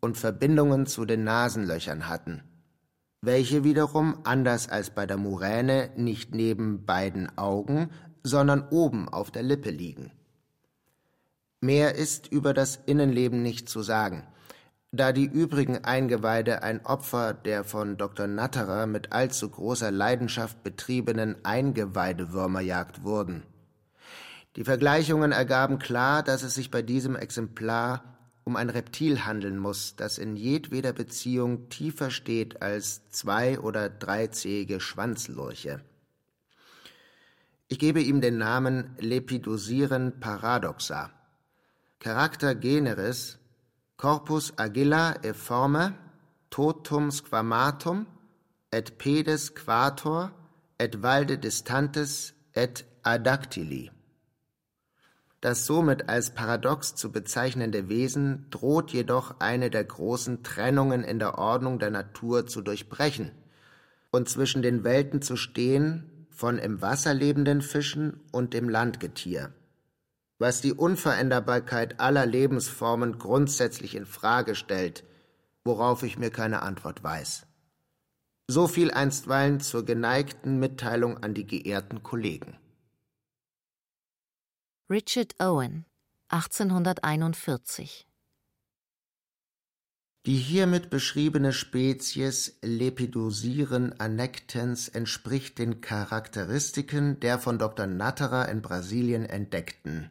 [0.00, 2.42] und Verbindungen zu den Nasenlöchern hatten
[3.22, 7.90] welche wiederum, anders als bei der Muräne, nicht neben beiden Augen,
[8.24, 10.10] sondern oben auf der Lippe liegen.
[11.60, 14.26] Mehr ist über das Innenleben nicht zu sagen,
[14.90, 18.26] da die übrigen Eingeweide ein Opfer der von Dr.
[18.26, 23.44] Natterer mit allzu großer Leidenschaft betriebenen Eingeweidewürmerjagd wurden.
[24.56, 28.02] Die Vergleichungen ergaben klar, dass es sich bei diesem Exemplar
[28.44, 34.80] um ein Reptil handeln muss, das in jedweder Beziehung tiefer steht als zwei- oder dreizähige
[34.80, 35.80] Schwanzlurche.
[37.68, 41.10] Ich gebe ihm den Namen Lepidosiren paradoxa.
[42.00, 43.38] Charakter generis
[43.96, 45.94] Corpus agilla e forme
[46.50, 48.06] totum squamatum
[48.72, 50.32] et pedes quator
[50.76, 53.91] et valde distantes et adactili.
[55.42, 61.36] Das somit als paradox zu bezeichnende Wesen droht jedoch eine der großen Trennungen in der
[61.36, 63.32] Ordnung der Natur zu durchbrechen
[64.12, 69.52] und zwischen den Welten zu stehen von im Wasser lebenden Fischen und dem Landgetier,
[70.38, 75.02] was die Unveränderbarkeit aller Lebensformen grundsätzlich in Frage stellt,
[75.64, 77.46] worauf ich mir keine Antwort weiß.
[78.46, 82.56] So viel einstweilen zur geneigten Mitteilung an die geehrten Kollegen.
[84.92, 85.86] Richard Owen
[86.28, 88.06] 1841
[90.26, 97.86] Die hiermit beschriebene Spezies Lepidosiren annectens entspricht den Charakteristiken der von Dr.
[97.86, 100.10] Natterer in Brasilien entdeckten.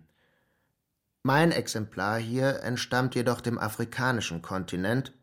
[1.22, 5.14] Mein Exemplar hier entstammt jedoch dem afrikanischen Kontinent,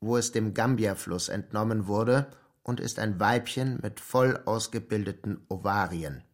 [0.00, 2.26] wo es dem Gambia-Fluss entnommen wurde
[2.62, 6.24] und ist ein Weibchen mit voll ausgebildeten Ovarien.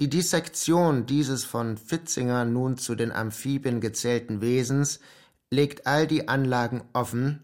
[0.00, 4.98] Die Dissektion dieses von Fitzinger nun zu den Amphibien gezählten Wesens
[5.50, 7.42] legt all die Anlagen offen,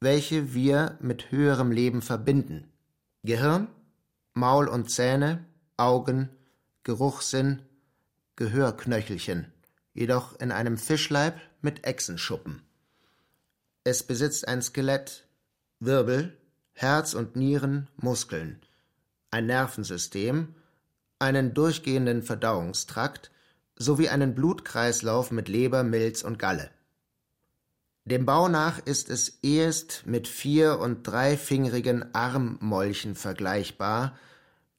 [0.00, 2.72] welche wir mit höherem Leben verbinden:
[3.22, 3.68] Gehirn,
[4.34, 5.44] Maul und Zähne,
[5.76, 6.28] Augen,
[6.82, 7.62] Geruchssinn,
[8.34, 9.52] Gehörknöchelchen,
[9.94, 12.62] jedoch in einem Fischleib mit Echsenschuppen.
[13.84, 15.28] Es besitzt ein Skelett,
[15.78, 16.36] Wirbel,
[16.72, 18.60] Herz und Nieren, Muskeln,
[19.30, 20.56] ein Nervensystem,
[21.22, 23.30] einen durchgehenden Verdauungstrakt
[23.76, 26.70] sowie einen Blutkreislauf mit Leber, Milz und Galle.
[28.04, 34.18] Dem Bau nach ist es ehest mit vier- und dreifingerigen Armmolchen vergleichbar,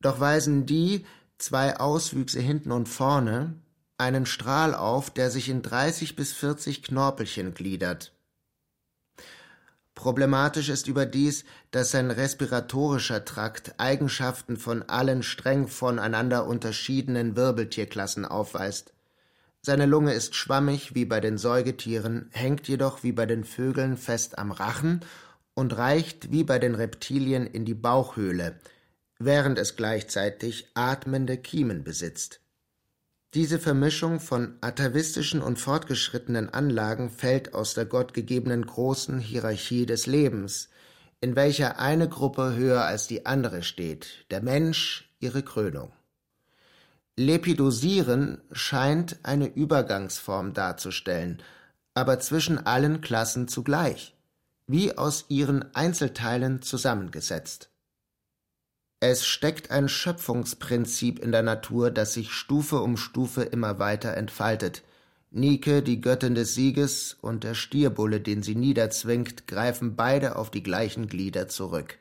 [0.02, 1.06] doch weisen die,
[1.38, 3.56] zwei Auswüchse hinten und vorne,
[3.98, 8.13] einen Strahl auf, der sich in dreißig bis vierzig Knorpelchen gliedert.
[9.96, 18.94] Problematisch ist überdies, dass sein respiratorischer Trakt Eigenschaften von allen streng voneinander unterschiedenen Wirbeltierklassen aufweist.
[19.62, 24.38] Seine Lunge ist schwammig wie bei den Säugetieren, hängt jedoch wie bei den Vögeln fest
[24.38, 25.02] am Rachen
[25.54, 28.60] und reicht wie bei den Reptilien in die Bauchhöhle,
[29.20, 32.43] während es gleichzeitig atmende Kiemen besitzt.
[33.34, 40.70] Diese Vermischung von atavistischen und fortgeschrittenen Anlagen fällt aus der gottgegebenen großen Hierarchie des Lebens,
[41.20, 45.92] in welcher eine Gruppe höher als die andere steht, der Mensch ihre Krönung.
[47.18, 51.42] Lepidosieren scheint eine Übergangsform darzustellen,
[51.96, 54.16] aber zwischen allen Klassen zugleich,
[54.68, 57.73] wie aus ihren Einzelteilen zusammengesetzt.
[59.06, 64.82] Es steckt ein Schöpfungsprinzip in der Natur, das sich Stufe um Stufe immer weiter entfaltet.
[65.30, 70.64] Nike, die Göttin des Sieges, und der Stierbulle, den sie niederzwingt, greifen beide auf die
[70.64, 71.98] gleichen Glieder zurück.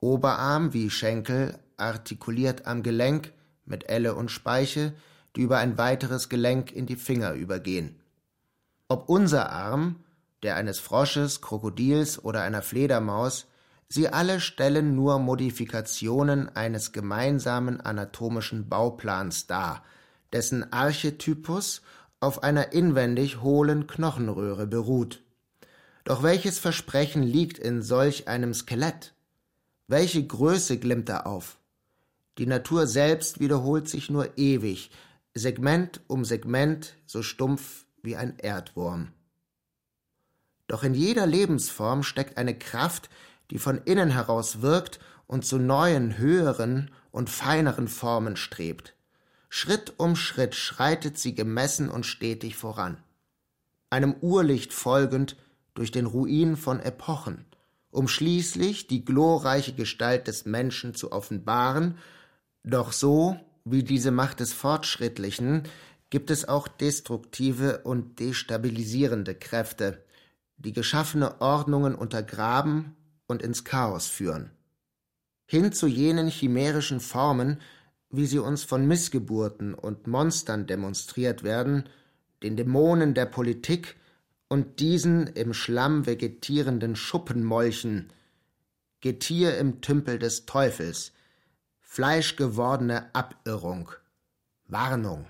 [0.00, 3.32] Oberarm wie Schenkel, artikuliert am Gelenk,
[3.64, 4.94] mit Elle und Speiche,
[5.36, 7.94] die über ein weiteres Gelenk in die Finger übergehen.
[8.88, 10.00] Ob unser Arm,
[10.42, 13.46] der eines Frosches, Krokodils oder einer Fledermaus,
[13.94, 19.84] Sie alle stellen nur Modifikationen eines gemeinsamen anatomischen Bauplans dar,
[20.32, 21.82] dessen Archetypus
[22.18, 25.22] auf einer inwendig hohlen Knochenröhre beruht.
[26.04, 29.12] Doch welches Versprechen liegt in solch einem Skelett?
[29.88, 31.58] Welche Größe glimmt da auf?
[32.38, 34.90] Die Natur selbst wiederholt sich nur ewig,
[35.34, 39.08] Segment um Segment, so stumpf wie ein Erdwurm.
[40.66, 43.10] Doch in jeder Lebensform steckt eine Kraft,
[43.52, 48.94] die von innen heraus wirkt und zu neuen, höheren und feineren Formen strebt.
[49.50, 52.96] Schritt um Schritt schreitet sie gemessen und stetig voran,
[53.90, 55.36] einem Urlicht folgend
[55.74, 57.44] durch den Ruin von Epochen,
[57.90, 61.98] um schließlich die glorreiche Gestalt des Menschen zu offenbaren,
[62.64, 63.36] doch so
[63.66, 65.64] wie diese Macht des Fortschrittlichen
[66.08, 70.02] gibt es auch destruktive und destabilisierende Kräfte,
[70.56, 72.96] die geschaffene Ordnungen untergraben
[73.32, 74.52] und ins Chaos führen.
[75.46, 77.60] Hin zu jenen chimärischen Formen,
[78.10, 81.88] wie sie uns von Missgeburten und Monstern demonstriert werden,
[82.44, 83.96] den Dämonen der Politik
[84.48, 88.12] und diesen im Schlamm vegetierenden Schuppenmolchen,
[89.00, 91.12] Getier im Tümpel des Teufels,
[91.80, 93.90] fleischgewordene Abirrung,
[94.68, 95.26] Warnung.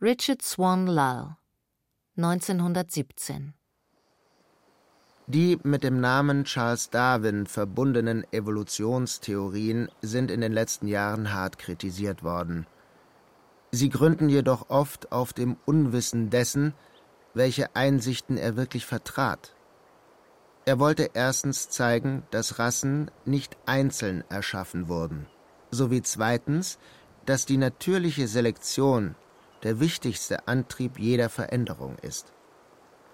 [0.00, 1.36] Richard Swan Lyle
[2.16, 3.54] 1917
[5.32, 12.22] die mit dem Namen Charles Darwin verbundenen Evolutionstheorien sind in den letzten Jahren hart kritisiert
[12.22, 12.66] worden.
[13.70, 16.74] Sie gründen jedoch oft auf dem Unwissen dessen,
[17.32, 19.54] welche Einsichten er wirklich vertrat.
[20.66, 25.26] Er wollte erstens zeigen, dass Rassen nicht einzeln erschaffen wurden,
[25.70, 26.78] sowie zweitens,
[27.24, 29.14] dass die natürliche Selektion
[29.62, 32.34] der wichtigste Antrieb jeder Veränderung ist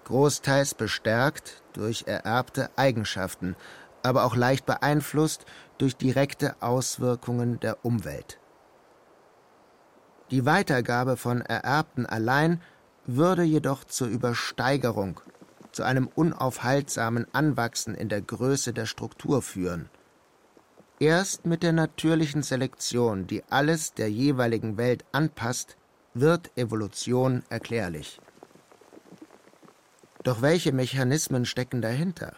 [0.09, 3.55] großteils bestärkt durch ererbte Eigenschaften,
[4.01, 5.45] aber auch leicht beeinflusst
[5.77, 8.39] durch direkte Auswirkungen der Umwelt.
[10.31, 12.61] Die Weitergabe von Ererbten allein
[13.05, 15.21] würde jedoch zur Übersteigerung,
[15.71, 19.89] zu einem unaufhaltsamen Anwachsen in der Größe der Struktur führen.
[20.99, 25.77] Erst mit der natürlichen Selektion, die alles der jeweiligen Welt anpasst,
[26.15, 28.19] wird Evolution erklärlich.
[30.23, 32.35] Doch welche Mechanismen stecken dahinter?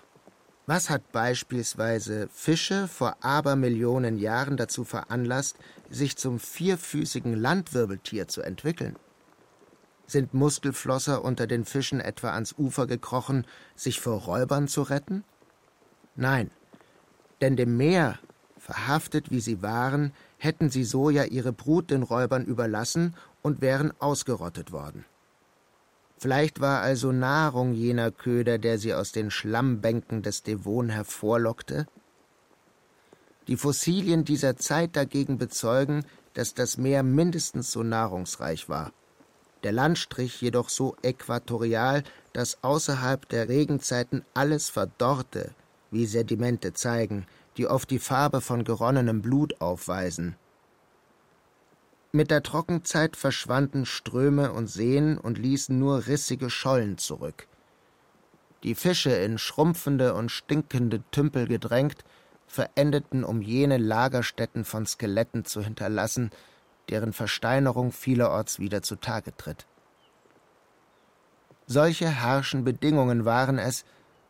[0.68, 5.58] Was hat beispielsweise Fische vor Abermillionen Jahren dazu veranlasst,
[5.90, 8.96] sich zum vierfüßigen Landwirbeltier zu entwickeln?
[10.06, 15.24] Sind Muskelflosser unter den Fischen etwa ans Ufer gekrochen, sich vor Räubern zu retten?
[16.16, 16.52] Nein,
[17.42, 18.20] denn dem Meer,
[18.58, 23.92] verhaftet wie sie waren, hätten sie so ja ihre Brut den Räubern überlassen und wären
[24.00, 25.06] ausgerottet worden.
[26.22, 31.88] Vielleicht war also Nahrung jener Köder, der sie aus den Schlammbänken des Devon hervorlockte?
[33.48, 36.06] Die Fossilien dieser Zeit dagegen bezeugen,
[36.36, 38.94] dass das Meer mindestens so nahrungsreich war.
[39.64, 42.04] Der Landstrich jedoch so äquatorial,
[42.34, 45.56] dass außerhalb der Regenzeiten alles verdorrte,
[45.90, 47.26] wie Sedimente zeigen,
[47.58, 50.36] die oft die Farbe von geronnenem Blut aufweisen.
[52.14, 57.48] Mit der Trockenzeit verschwanden Ströme und Seen und ließen nur rissige Schollen zurück.
[58.64, 62.04] Die Fische in schrumpfende und stinkende Tümpel gedrängt,
[62.48, 66.32] verendeten, um jene Lagerstätten von Skeletten zu hinterlassen,
[66.90, 69.66] deren Versteinerung vielerorts wieder zutage tritt.
[71.66, 73.86] Solche harschen Bedingungen waren es,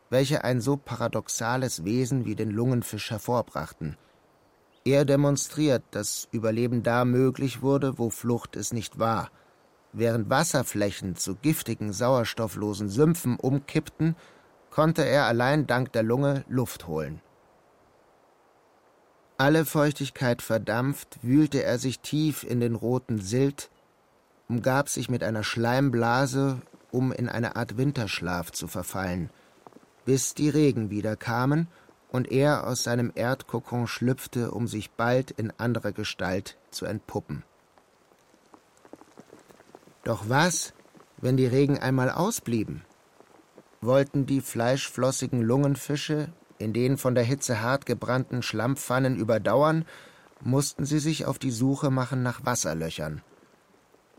[0.08, 3.96] welche ein so paradoxales Wesen wie den Lungenfisch hervorbrachten.
[4.84, 9.30] Er demonstriert, dass Überleben da möglich wurde, wo Flucht es nicht war.
[9.92, 14.16] Während Wasserflächen zu giftigen, sauerstofflosen Sümpfen umkippten,
[14.70, 17.20] konnte er allein dank der Lunge Luft holen.
[19.36, 23.70] Alle Feuchtigkeit verdampft, wühlte er sich tief in den roten Silt,
[24.48, 26.60] umgab sich mit einer Schleimblase,
[26.90, 29.30] um in eine Art Winterschlaf zu verfallen–
[30.04, 31.68] bis die Regen wieder kamen
[32.12, 37.42] und er aus seinem Erdkokon schlüpfte, um sich bald in anderer Gestalt zu entpuppen.
[40.04, 40.74] Doch was,
[41.16, 42.84] wenn die Regen einmal ausblieben?
[43.80, 49.86] Wollten die fleischflossigen Lungenfische in den von der Hitze hart gebrannten Schlammpfannen überdauern,
[50.42, 53.22] mussten sie sich auf die Suche machen nach Wasserlöchern.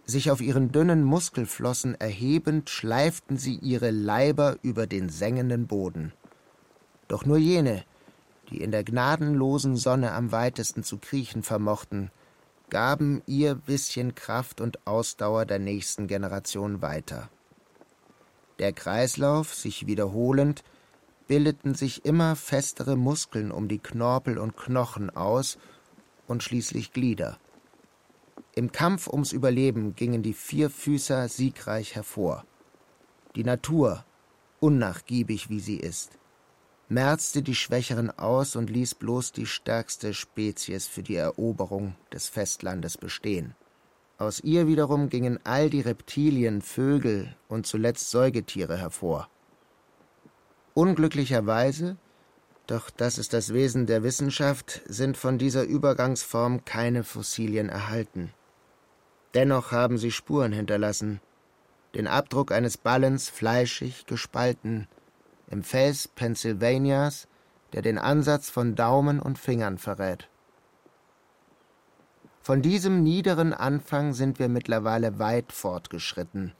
[0.05, 6.11] Sich auf ihren dünnen Muskelflossen erhebend, schleiften sie ihre Leiber über den sengenden Boden.
[7.13, 7.85] Doch nur jene,
[8.49, 12.09] die in der gnadenlosen Sonne am weitesten zu kriechen vermochten,
[12.71, 17.29] gaben ihr bisschen Kraft und Ausdauer der nächsten Generation weiter.
[18.57, 20.63] Der Kreislauf, sich wiederholend,
[21.27, 25.59] bildeten sich immer festere Muskeln um die Knorpel und Knochen aus
[26.25, 27.37] und schließlich Glieder.
[28.55, 32.43] Im Kampf ums Überleben gingen die Vierfüßer siegreich hervor.
[33.35, 34.03] Die Natur,
[34.59, 36.17] unnachgiebig wie sie ist,
[36.93, 42.97] merzte die Schwächeren aus und ließ bloß die stärkste Spezies für die Eroberung des Festlandes
[42.97, 43.55] bestehen.
[44.19, 49.27] Aus ihr wiederum gingen all die Reptilien, Vögel und zuletzt Säugetiere hervor.
[50.75, 51.97] Unglücklicherweise,
[52.67, 58.31] doch das ist das Wesen der Wissenschaft, sind von dieser Übergangsform keine Fossilien erhalten.
[59.33, 61.19] Dennoch haben sie Spuren hinterlassen.
[61.95, 64.87] Den Abdruck eines Ballens, fleischig, gespalten,
[65.53, 67.27] im Fels Pennsylvanias,
[67.73, 70.27] der den Ansatz von Daumen und Fingern verrät.
[72.41, 76.53] Von diesem niederen Anfang sind wir mittlerweile weit fortgeschritten.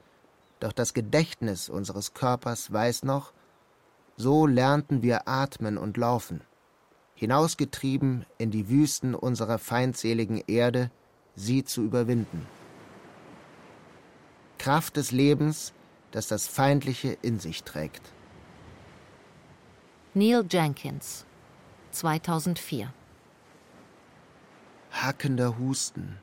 [0.60, 3.34] Doch das Gedächtnis unseres Körpers weiß noch,
[4.16, 6.42] so lernten wir atmen und laufen,
[7.16, 10.92] hinausgetrieben in die Wüsten unserer feindseligen Erde,
[11.36, 12.46] sie zu überwinden.
[14.60, 15.74] Kraft des Lebens,
[16.12, 18.14] das das Feindliche in sich trägt.
[20.16, 21.26] Neil Jenkins,
[21.90, 22.94] 2004
[24.92, 26.20] Hackender Husten,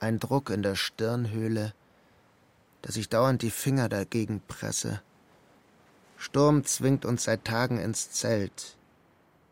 [0.00, 1.72] ein Druck in der Stirnhöhle,
[2.82, 5.00] dass ich dauernd die Finger dagegen presse.
[6.18, 8.76] Sturm zwingt uns seit Tagen ins Zelt.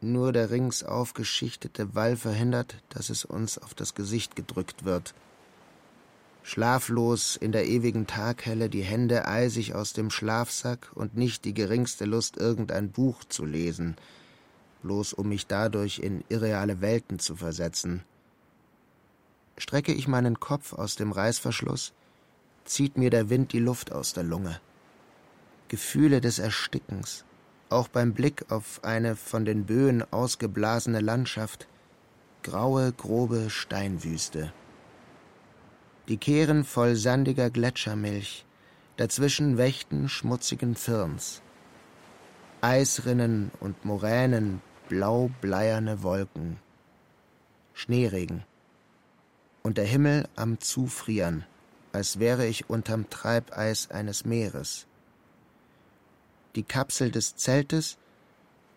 [0.03, 5.15] Nur der rings aufgeschichtete Wall verhindert, dass es uns auf das Gesicht gedrückt wird
[6.45, 12.05] schlaflos in der ewigen Taghelle, die Hände eisig aus dem Schlafsack und nicht die geringste
[12.05, 13.97] Lust, irgendein Buch zu lesen,
[14.83, 18.03] bloß um mich dadurch in irreale Welten zu versetzen.
[19.57, 21.95] Strecke ich meinen Kopf aus dem Reißverschluss,
[22.67, 24.61] zieht mir der Wind die Luft aus der Lunge.
[25.69, 27.25] Gefühle des Erstickens,
[27.71, 31.67] auch beim Blick auf eine von den Böen ausgeblasene Landschaft,
[32.43, 34.53] graue, grobe Steinwüste
[36.09, 38.45] die Kehren voll sandiger Gletschermilch,
[38.97, 41.41] dazwischen Wächten schmutzigen Firns.
[42.61, 46.59] Eisrinnen und Moränen, blau-bleierne Wolken.
[47.73, 48.45] Schneeregen.
[49.63, 51.45] Und der Himmel am Zufrieren,
[51.93, 54.87] als wäre ich unterm Treibeis eines Meeres.
[56.55, 57.99] Die Kapsel des Zeltes,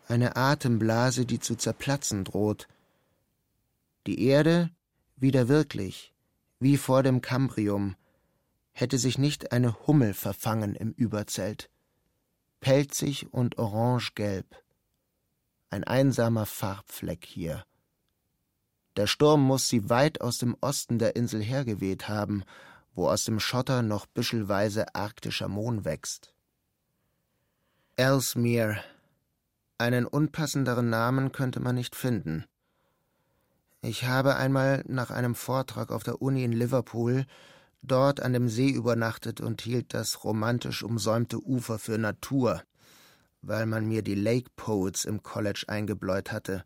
[0.07, 2.67] eine Atemblase, die zu zerplatzen droht.
[4.07, 4.69] Die Erde
[5.17, 6.13] wieder wirklich,
[6.60, 7.95] wie vor dem Kambrium,
[8.72, 11.70] hätte sich nicht eine Hummel verfangen im Überzelt.
[12.60, 14.64] Pelzig und orangegelb.
[15.70, 17.66] Ein einsamer Farbfleck hier.
[18.95, 22.43] Der Sturm muss sie weit aus dem Osten der Insel hergeweht haben,
[22.93, 26.34] wo aus dem Schotter noch büschelweise arktischer Mohn wächst.
[27.95, 28.84] Ellesmere.
[29.78, 32.45] Einen unpassenderen Namen könnte man nicht finden.
[33.88, 37.25] Ich habe einmal nach einem Vortrag auf der Uni in Liverpool
[37.81, 42.63] dort an dem See übernachtet und hielt das romantisch umsäumte Ufer für Natur,
[43.41, 46.65] weil man mir die Lake Poets im College eingebläut hatte.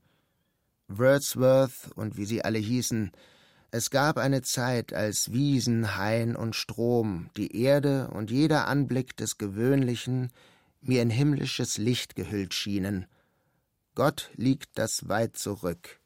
[0.87, 3.11] Wordsworth und wie sie alle hießen,
[3.69, 9.37] es gab eine Zeit, als Wiesen, Hain und Strom, die Erde und jeder Anblick des
[9.37, 10.31] Gewöhnlichen
[10.81, 13.05] mir in himmlisches Licht gehüllt schienen.
[13.93, 16.00] Gott liegt das weit zurück.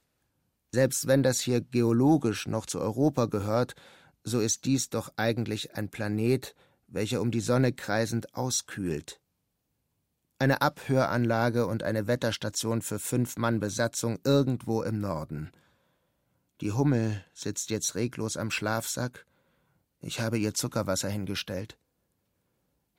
[0.75, 3.75] Selbst wenn das hier geologisch noch zu Europa gehört,
[4.23, 6.55] so ist dies doch eigentlich ein Planet,
[6.87, 9.19] welcher um die Sonne kreisend auskühlt.
[10.37, 15.51] Eine Abhöranlage und eine Wetterstation für fünf Mann Besatzung irgendwo im Norden–
[16.61, 19.25] die Hummel sitzt jetzt reglos am Schlafsack.
[19.99, 21.77] Ich habe ihr Zuckerwasser hingestellt.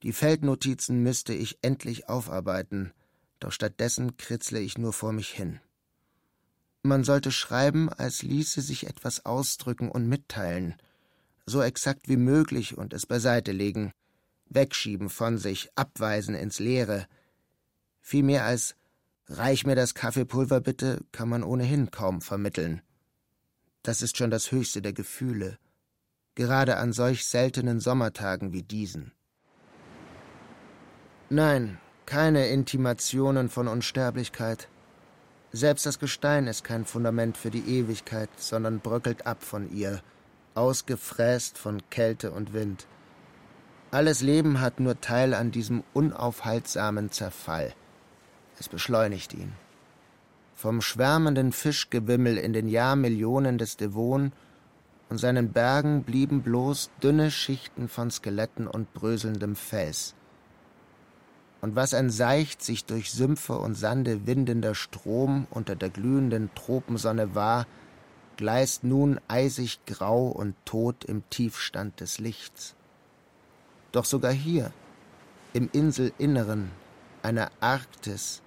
[0.02, 2.92] Die Feldnotizen müsste ich endlich aufarbeiten,
[3.40, 5.60] doch stattdessen kritzle ich nur vor mich hin.
[6.87, 10.76] Man sollte schreiben, als ließe sich etwas ausdrücken und mitteilen,
[11.45, 13.91] so exakt wie möglich und es beiseite legen,
[14.49, 17.07] wegschieben von sich, abweisen ins Leere.
[18.01, 18.76] Viel mehr als
[19.28, 22.82] Reich mir das Kaffeepulver bitte kann man ohnehin kaum vermitteln.
[23.82, 25.59] Das ist schon das höchste der Gefühle,
[26.37, 29.11] gerade an solch seltenen Sommertagen wie diesen.
[31.30, 34.68] Nein, keine Intimationen von Unsterblichkeit.
[35.53, 40.03] Selbst das Gestein ist kein Fundament für die Ewigkeit, sondern bröckelt ab von ihr,
[40.55, 42.86] ausgefräst von Kälte und Wind.
[43.90, 47.72] Alles Leben hat nur Teil an diesem unaufhaltsamen Zerfall.
[48.59, 49.53] Es beschleunigt ihn.
[50.57, 54.32] Vom schwärmenden Fischgewimmel in den Jahrmillionen des Devon
[55.09, 60.15] und seinen Bergen blieben bloß dünne Schichten von Skeletten und bröselndem Fels.
[61.66, 67.34] Und was ein seicht sich durch Sümpfe und Sande windender Strom unter der glühenden Tropensonne
[67.34, 67.66] war,
[68.36, 72.76] gleist nun eisig grau und tot im Tiefstand des Lichts.
[73.90, 74.70] Doch sogar hier,
[75.54, 76.70] im Inselinneren,
[77.24, 78.42] einer Arktis,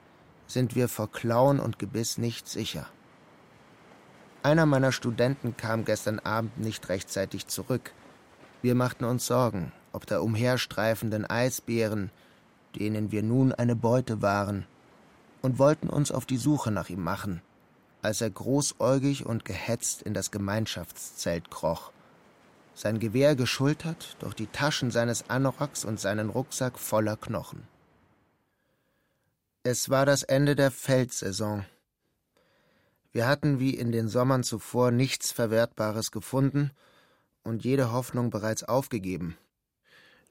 [0.47, 2.87] sind wir vor Klauen und Gebiss nicht sicher.
[4.43, 7.91] Einer meiner Studenten kam gestern Abend nicht rechtzeitig zurück.
[8.61, 12.11] Wir machten uns Sorgen, ob der umherstreifenden Eisbären,
[12.75, 14.65] denen wir nun eine Beute waren,
[15.41, 17.41] und wollten uns auf die Suche nach ihm machen,
[18.01, 21.91] als er großäugig und gehetzt in das Gemeinschaftszelt kroch,
[22.73, 27.67] sein Gewehr geschultert, doch die Taschen seines Anoraks und seinen Rucksack voller Knochen.
[29.63, 31.65] Es war das Ende der Feldsaison.
[33.11, 36.71] Wir hatten wie in den Sommern zuvor nichts Verwertbares gefunden
[37.43, 39.35] und jede Hoffnung bereits aufgegeben.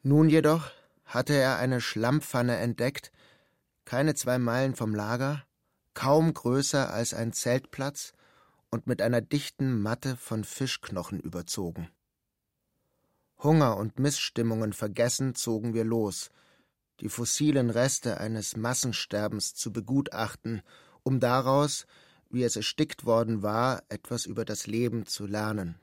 [0.03, 0.71] Nun jedoch
[1.09, 3.11] hatte er eine Schlammpfanne entdeckt,
[3.85, 5.45] keine zwei Meilen vom Lager,
[5.95, 8.13] kaum größer als ein Zeltplatz
[8.71, 11.91] und mit einer dichten Matte von Fischknochen überzogen.
[13.43, 16.31] Hunger und Missstimmungen vergessen zogen wir los–
[17.01, 20.63] die fossilen Reste eines Massensterbens zu begutachten,
[21.03, 21.87] um daraus,
[22.29, 25.81] wie es erstickt worden war, etwas über das Leben zu lernen.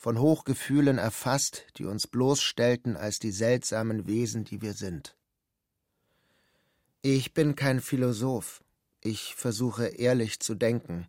[0.00, 5.16] Von Hochgefühlen erfasst, die uns bloßstellten als die seltsamen Wesen, die wir sind.
[7.02, 8.62] Ich bin kein Philosoph,
[9.00, 11.08] ich versuche ehrlich zu denken.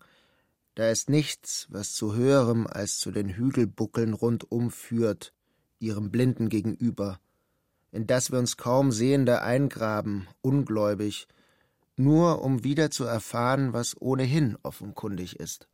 [0.74, 5.34] Da ist nichts, was zu höherem als zu den Hügelbuckeln rundum führt,
[5.78, 7.20] ihrem Blinden gegenüber,
[7.92, 11.28] in das wir uns kaum sehende eingraben, ungläubig,
[11.96, 15.69] nur um wieder zu erfahren, was ohnehin offenkundig ist.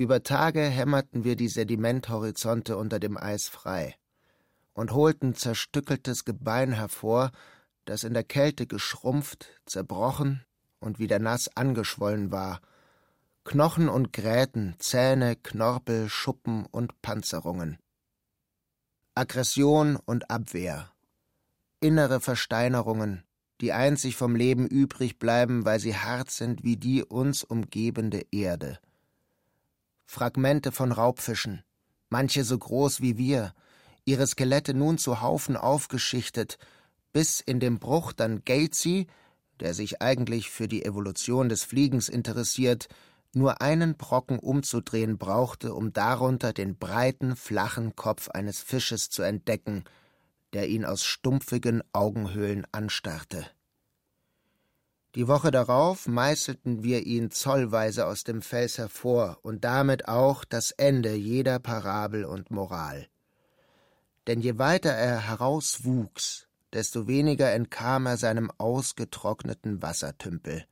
[0.00, 3.96] Über Tage hämmerten wir die Sedimenthorizonte unter dem Eis frei
[4.72, 7.32] und holten zerstückeltes Gebein hervor,
[7.84, 10.42] das in der Kälte geschrumpft, zerbrochen
[10.78, 12.62] und wieder nass angeschwollen war,
[13.44, 17.76] Knochen und Gräten, Zähne, Knorpel, Schuppen und Panzerungen.
[19.14, 20.90] Aggression und Abwehr,
[21.80, 23.22] innere Versteinerungen,
[23.60, 28.78] die einzig vom Leben übrig bleiben, weil sie hart sind wie die uns umgebende Erde.
[30.12, 31.62] Fragmente von Raubfischen,
[32.08, 33.54] manche so groß wie wir,
[34.04, 36.58] ihre Skelette nun zu Haufen aufgeschichtet,
[37.12, 39.06] bis in dem Bruch dann Gatesy,
[39.60, 42.88] der sich eigentlich für die Evolution des Fliegens interessiert,
[43.34, 49.84] nur einen Brocken umzudrehen brauchte, um darunter den breiten, flachen Kopf eines Fisches zu entdecken,
[50.54, 53.46] der ihn aus stumpfigen Augenhöhlen anstarrte.
[55.16, 60.70] Die Woche darauf meißelten wir ihn zollweise aus dem Fels hervor und damit auch das
[60.70, 63.08] Ende jeder Parabel und Moral.
[64.28, 70.64] Denn je weiter er herauswuchs, desto weniger entkam er seinem ausgetrockneten Wassertümpel.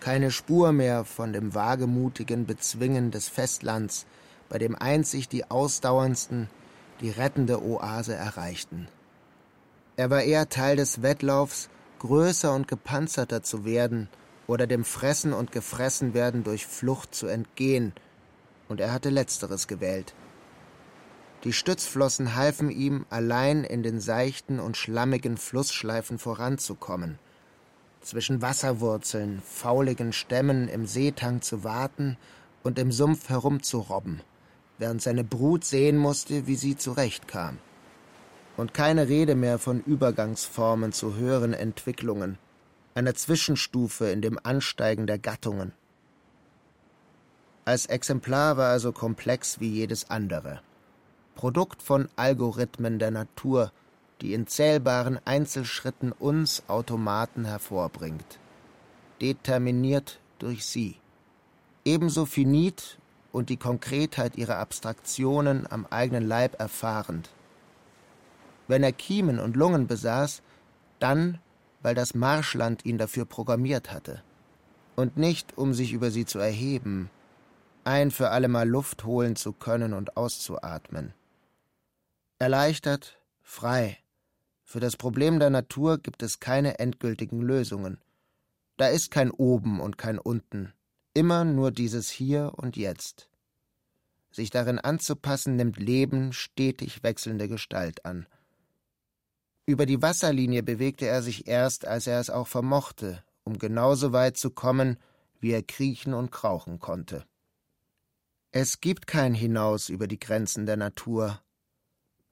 [0.00, 4.04] Keine Spur mehr von dem wagemutigen Bezwingen des Festlands,
[4.48, 6.50] bei dem einzig die Ausdauerndsten
[7.00, 8.88] die rettende Oase erreichten.
[10.02, 11.68] Er war eher Teil des Wettlaufs,
[12.00, 14.08] größer und gepanzerter zu werden
[14.48, 17.92] oder dem Fressen und Gefressenwerden durch Flucht zu entgehen,
[18.68, 20.12] und er hatte letzteres gewählt.
[21.44, 27.20] Die Stützflossen halfen ihm, allein in den seichten und schlammigen Flussschleifen voranzukommen,
[28.00, 32.16] zwischen Wasserwurzeln, fauligen Stämmen im Seetang zu warten
[32.64, 34.20] und im Sumpf herumzurobben,
[34.78, 37.58] während seine Brut sehen musste, wie sie zurechtkam
[38.56, 42.38] und keine Rede mehr von Übergangsformen zu höheren Entwicklungen,
[42.94, 45.72] einer Zwischenstufe in dem Ansteigen der Gattungen.
[47.64, 50.60] Als Exemplar war er so komplex wie jedes andere.
[51.34, 53.72] Produkt von Algorithmen der Natur,
[54.20, 58.38] die in zählbaren Einzelschritten uns Automaten hervorbringt.
[59.20, 60.96] Determiniert durch sie.
[61.84, 62.98] Ebenso finit
[63.32, 67.30] und die Konkretheit ihrer Abstraktionen am eigenen Leib erfahrend,
[68.68, 70.42] wenn er Kiemen und Lungen besaß,
[70.98, 71.38] dann,
[71.82, 74.22] weil das Marschland ihn dafür programmiert hatte.
[74.94, 77.10] Und nicht, um sich über sie zu erheben,
[77.84, 81.14] ein für allemal Luft holen zu können und auszuatmen.
[82.38, 83.98] Erleichtert, frei.
[84.64, 87.98] Für das Problem der Natur gibt es keine endgültigen Lösungen.
[88.76, 90.72] Da ist kein Oben und kein Unten,
[91.14, 93.28] immer nur dieses Hier und Jetzt.
[94.30, 98.26] Sich darin anzupassen, nimmt Leben stetig wechselnde Gestalt an.
[99.72, 104.36] Über die Wasserlinie bewegte er sich erst, als er es auch vermochte, um genauso weit
[104.36, 104.98] zu kommen,
[105.40, 107.24] wie er kriechen und krauchen konnte.
[108.50, 111.40] Es gibt kein Hinaus über die Grenzen der Natur.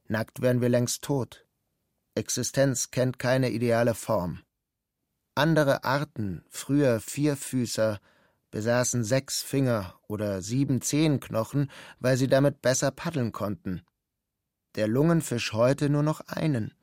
[0.07, 1.47] Nackt wären wir längst tot.
[2.15, 4.43] Existenz kennt keine ideale Form.
[5.35, 8.01] Andere Arten, früher Vierfüßer,
[8.51, 11.71] besaßen sechs Finger oder sieben Zehenknochen,
[12.01, 13.81] weil sie damit besser paddeln konnten.
[14.75, 16.75] Der Lungenfisch heute nur noch einen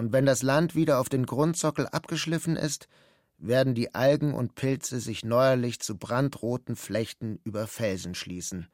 [0.00, 2.88] und wenn das Land wieder auf den Grundsockel abgeschliffen ist,
[3.36, 8.68] werden die Algen und Pilze sich neuerlich zu brandroten Flechten über Felsen schließen.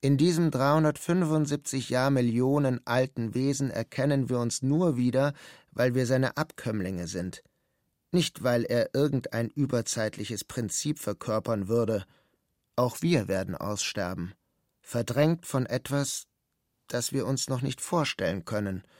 [0.00, 5.32] In diesem 375 Jahr Millionen alten Wesen erkennen wir uns nur wieder,
[5.72, 7.42] weil wir seine Abkömmlinge sind,
[8.12, 12.04] nicht weil er irgendein überzeitliches Prinzip verkörpern würde.
[12.76, 14.32] Auch wir werden aussterben,
[14.80, 16.28] verdrängt von etwas,
[16.86, 18.84] das wir uns noch nicht vorstellen können–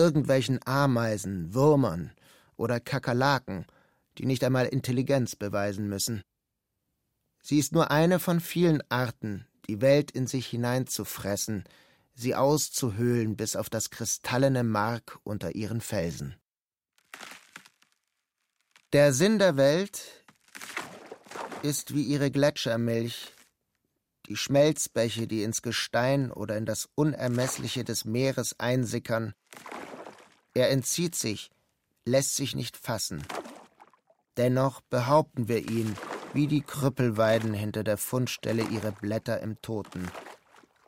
[0.00, 2.12] irgendwelchen Ameisen, Würmern
[2.56, 3.66] oder Kakerlaken,
[4.16, 6.22] die nicht einmal Intelligenz beweisen müssen.
[7.42, 11.64] Sie ist nur eine von vielen Arten, die Welt in sich hineinzufressen,
[12.14, 16.34] sie auszuhöhlen bis auf das kristallene Mark unter ihren Felsen.
[18.94, 20.24] Der Sinn der Welt
[21.62, 23.34] ist wie ihre Gletschermilch,
[24.28, 29.34] die Schmelzbäche, die ins Gestein oder in das Unermessliche des Meeres einsickern
[30.54, 31.50] er entzieht sich,
[32.04, 33.24] lässt sich nicht fassen.
[34.36, 35.96] Dennoch behaupten wir ihn,
[36.32, 40.10] wie die Krüppelweiden hinter der Fundstelle ihre Blätter im Toten,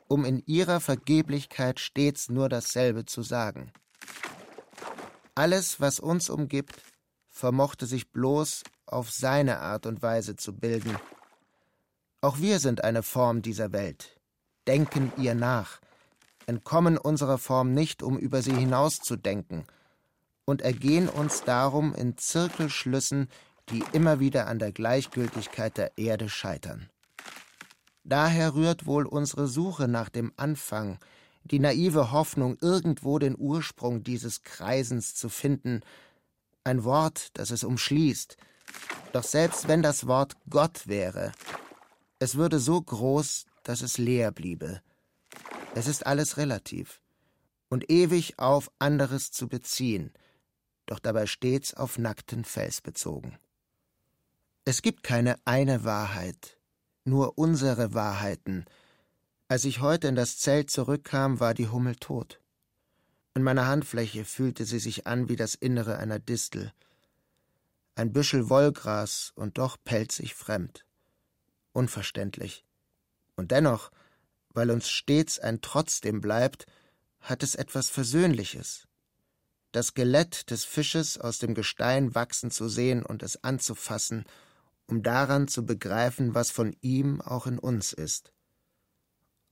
[0.07, 3.71] um in ihrer Vergeblichkeit stets nur dasselbe zu sagen.
[5.35, 6.81] Alles, was uns umgibt,
[7.29, 10.95] vermochte sich bloß auf seine Art und Weise zu bilden.
[12.21, 14.19] Auch wir sind eine Form dieser Welt,
[14.67, 15.79] denken ihr nach,
[16.45, 19.65] entkommen unserer Form nicht, um über sie hinauszudenken,
[20.45, 23.29] und ergehen uns darum in Zirkelschlüssen,
[23.69, 26.89] die immer wieder an der Gleichgültigkeit der Erde scheitern.
[28.03, 30.99] Daher rührt wohl unsere Suche nach dem Anfang,
[31.45, 35.81] die naive Hoffnung, irgendwo den Ursprung dieses Kreisens zu finden,
[36.63, 38.37] ein Wort, das es umschließt.
[39.11, 41.31] Doch selbst wenn das Wort Gott wäre,
[42.19, 44.81] es würde so groß, dass es leer bliebe,
[45.75, 47.01] es ist alles relativ
[47.69, 50.13] und ewig auf anderes zu beziehen,
[50.85, 53.39] doch dabei stets auf nackten Fels bezogen.
[54.65, 56.57] Es gibt keine eine Wahrheit,
[57.03, 58.65] nur unsere Wahrheiten.
[59.47, 62.39] Als ich heute in das Zelt zurückkam, war die Hummel tot.
[63.33, 66.71] In meiner Handfläche fühlte sie sich an wie das Innere einer Distel.
[67.95, 70.85] Ein Büschel Wollgras und doch pelzig fremd.
[71.73, 72.63] Unverständlich.
[73.35, 73.91] Und dennoch
[74.53, 76.65] weil uns stets ein Trotzdem bleibt,
[77.19, 78.87] hat es etwas Versöhnliches.
[79.71, 84.25] Das Skelett des Fisches aus dem Gestein wachsen zu sehen und es anzufassen,
[84.87, 88.33] um daran zu begreifen, was von ihm auch in uns ist.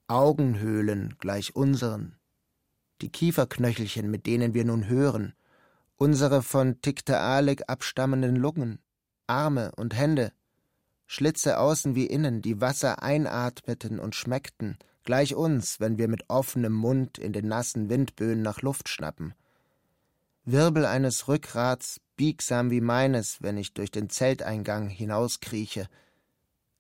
[0.08, 2.18] Augenhöhlen gleich unseren,
[3.02, 5.34] die Kieferknöchelchen, mit denen wir nun hören,
[5.96, 8.80] unsere von Tiktaalik abstammenden Lungen,
[9.26, 10.34] Arme und Hände,
[11.08, 16.74] Schlitze außen wie innen, die Wasser einatmeten und schmeckten, gleich uns, wenn wir mit offenem
[16.74, 19.34] Mund in den nassen Windböen nach Luft schnappen.
[20.44, 25.88] Wirbel eines Rückgrats, biegsam wie meines, wenn ich durch den Zelteingang hinauskrieche.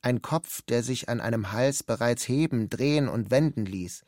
[0.02, 4.04] Ein Kopf, der sich an einem Hals bereits heben, drehen und wenden ließ.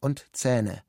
[0.00, 0.82] Und Zähne,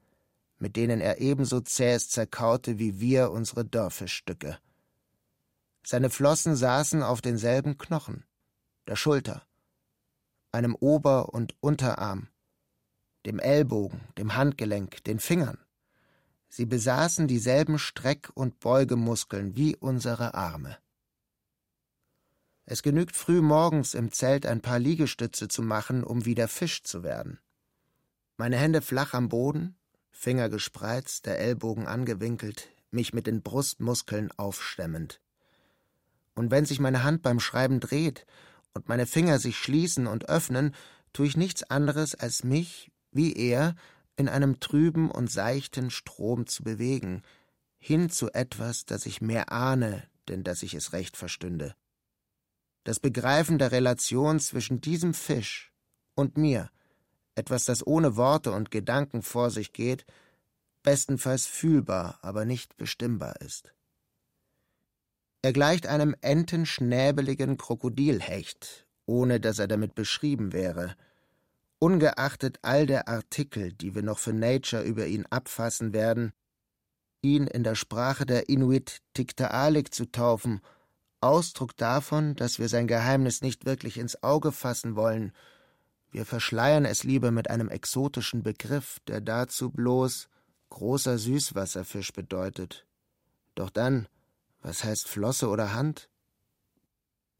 [0.60, 4.58] mit denen er ebenso zähes zerkaute wie wir unsere Dörfelstücke.
[5.84, 8.26] Seine Flossen saßen auf denselben Knochen,
[8.88, 9.44] der Schulter,
[10.52, 12.28] einem Ober- und Unterarm,
[13.28, 15.58] dem Ellbogen, dem Handgelenk, den Fingern.
[16.48, 20.78] Sie besaßen dieselben Streck- und Beugemuskeln wie unsere Arme.
[22.66, 27.04] Es genügt früh morgens im Zelt ein paar Liegestütze zu machen, um wieder Fisch zu
[27.04, 27.40] werden.
[28.38, 29.76] Meine Hände flach am Boden,
[30.10, 35.20] Finger gespreizt, der Ellbogen angewinkelt, mich mit den Brustmuskeln aufstemmend.
[36.34, 38.26] Und wenn sich meine Hand beim Schreiben dreht
[38.74, 40.74] und meine Finger sich schließen und öffnen,
[41.12, 43.76] tue ich nichts anderes, als mich, wie er,
[44.16, 47.22] in einem trüben und seichten Strom zu bewegen,
[47.80, 51.76] hin zu etwas, das ich mehr ahne, denn dass ich es recht verstünde.
[52.84, 55.72] Das Begreifen der Relation zwischen diesem Fisch
[56.16, 56.70] und mir,
[57.36, 60.06] etwas, das ohne Worte und Gedanken vor sich geht,
[60.82, 63.74] bestenfalls fühlbar, aber nicht bestimmbar ist.
[65.42, 70.96] Er gleicht einem entenschnäbeligen Krokodilhecht, ohne dass er damit beschrieben wäre,
[71.80, 76.34] ungeachtet all der Artikel, die wir noch für Nature über ihn abfassen werden,
[77.22, 80.62] ihn in der Sprache der Inuit Tiktaalik zu taufen,
[81.20, 85.34] Ausdruck davon, dass wir sein Geheimnis nicht wirklich ins Auge fassen wollen.
[86.12, 90.30] Wir verschleiern es lieber mit einem exotischen Begriff, der dazu bloß
[90.70, 92.86] großer Süßwasserfisch bedeutet.
[93.56, 94.08] Doch dann,
[94.62, 96.10] was heißt Flosse oder Hand?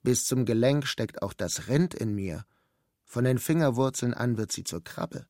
[0.02, 2.46] Bis zum Gelenk steckt auch das Rind in mir,
[3.08, 5.26] von den Fingerwurzeln an wird sie zur Krabbe.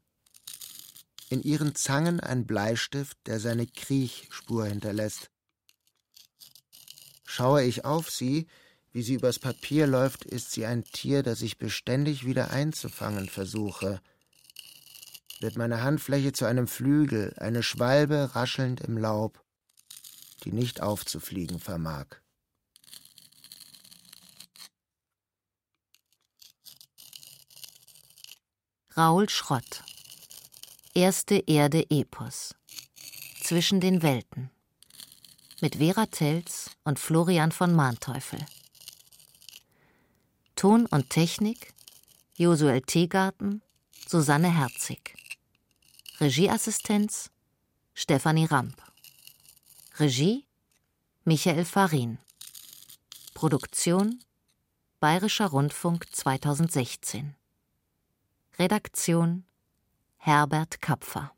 [1.29, 5.29] In ihren Zangen ein Bleistift, der seine Kriechspur hinterlässt.
[7.23, 8.47] Schaue ich auf sie,
[8.91, 14.01] wie sie übers Papier läuft, ist sie ein Tier, das ich beständig wieder einzufangen versuche.
[15.39, 19.43] Wird meine Handfläche zu einem Flügel, eine Schwalbe raschelnd im Laub,
[20.43, 22.07] die nicht aufzufliegen vermag.
[28.97, 29.83] Raul Schrott
[30.95, 32.55] Erste Erde Epos
[33.43, 34.49] Zwischen den Welten
[35.61, 38.43] mit Vera Telz und Florian von Mahnteufel.
[40.55, 41.75] Ton und Technik
[42.37, 43.61] Josuel Teegarten,
[44.07, 45.15] Susanne Herzig.
[46.19, 47.29] Regieassistenz
[47.93, 48.81] Stefanie Ramp.
[49.99, 50.47] Regie
[51.23, 52.17] Michael Farin.
[53.35, 54.21] Produktion
[54.99, 57.36] Bayerischer Rundfunk 2016
[58.59, 59.43] Redaktion
[60.17, 61.31] Herbert Kapfer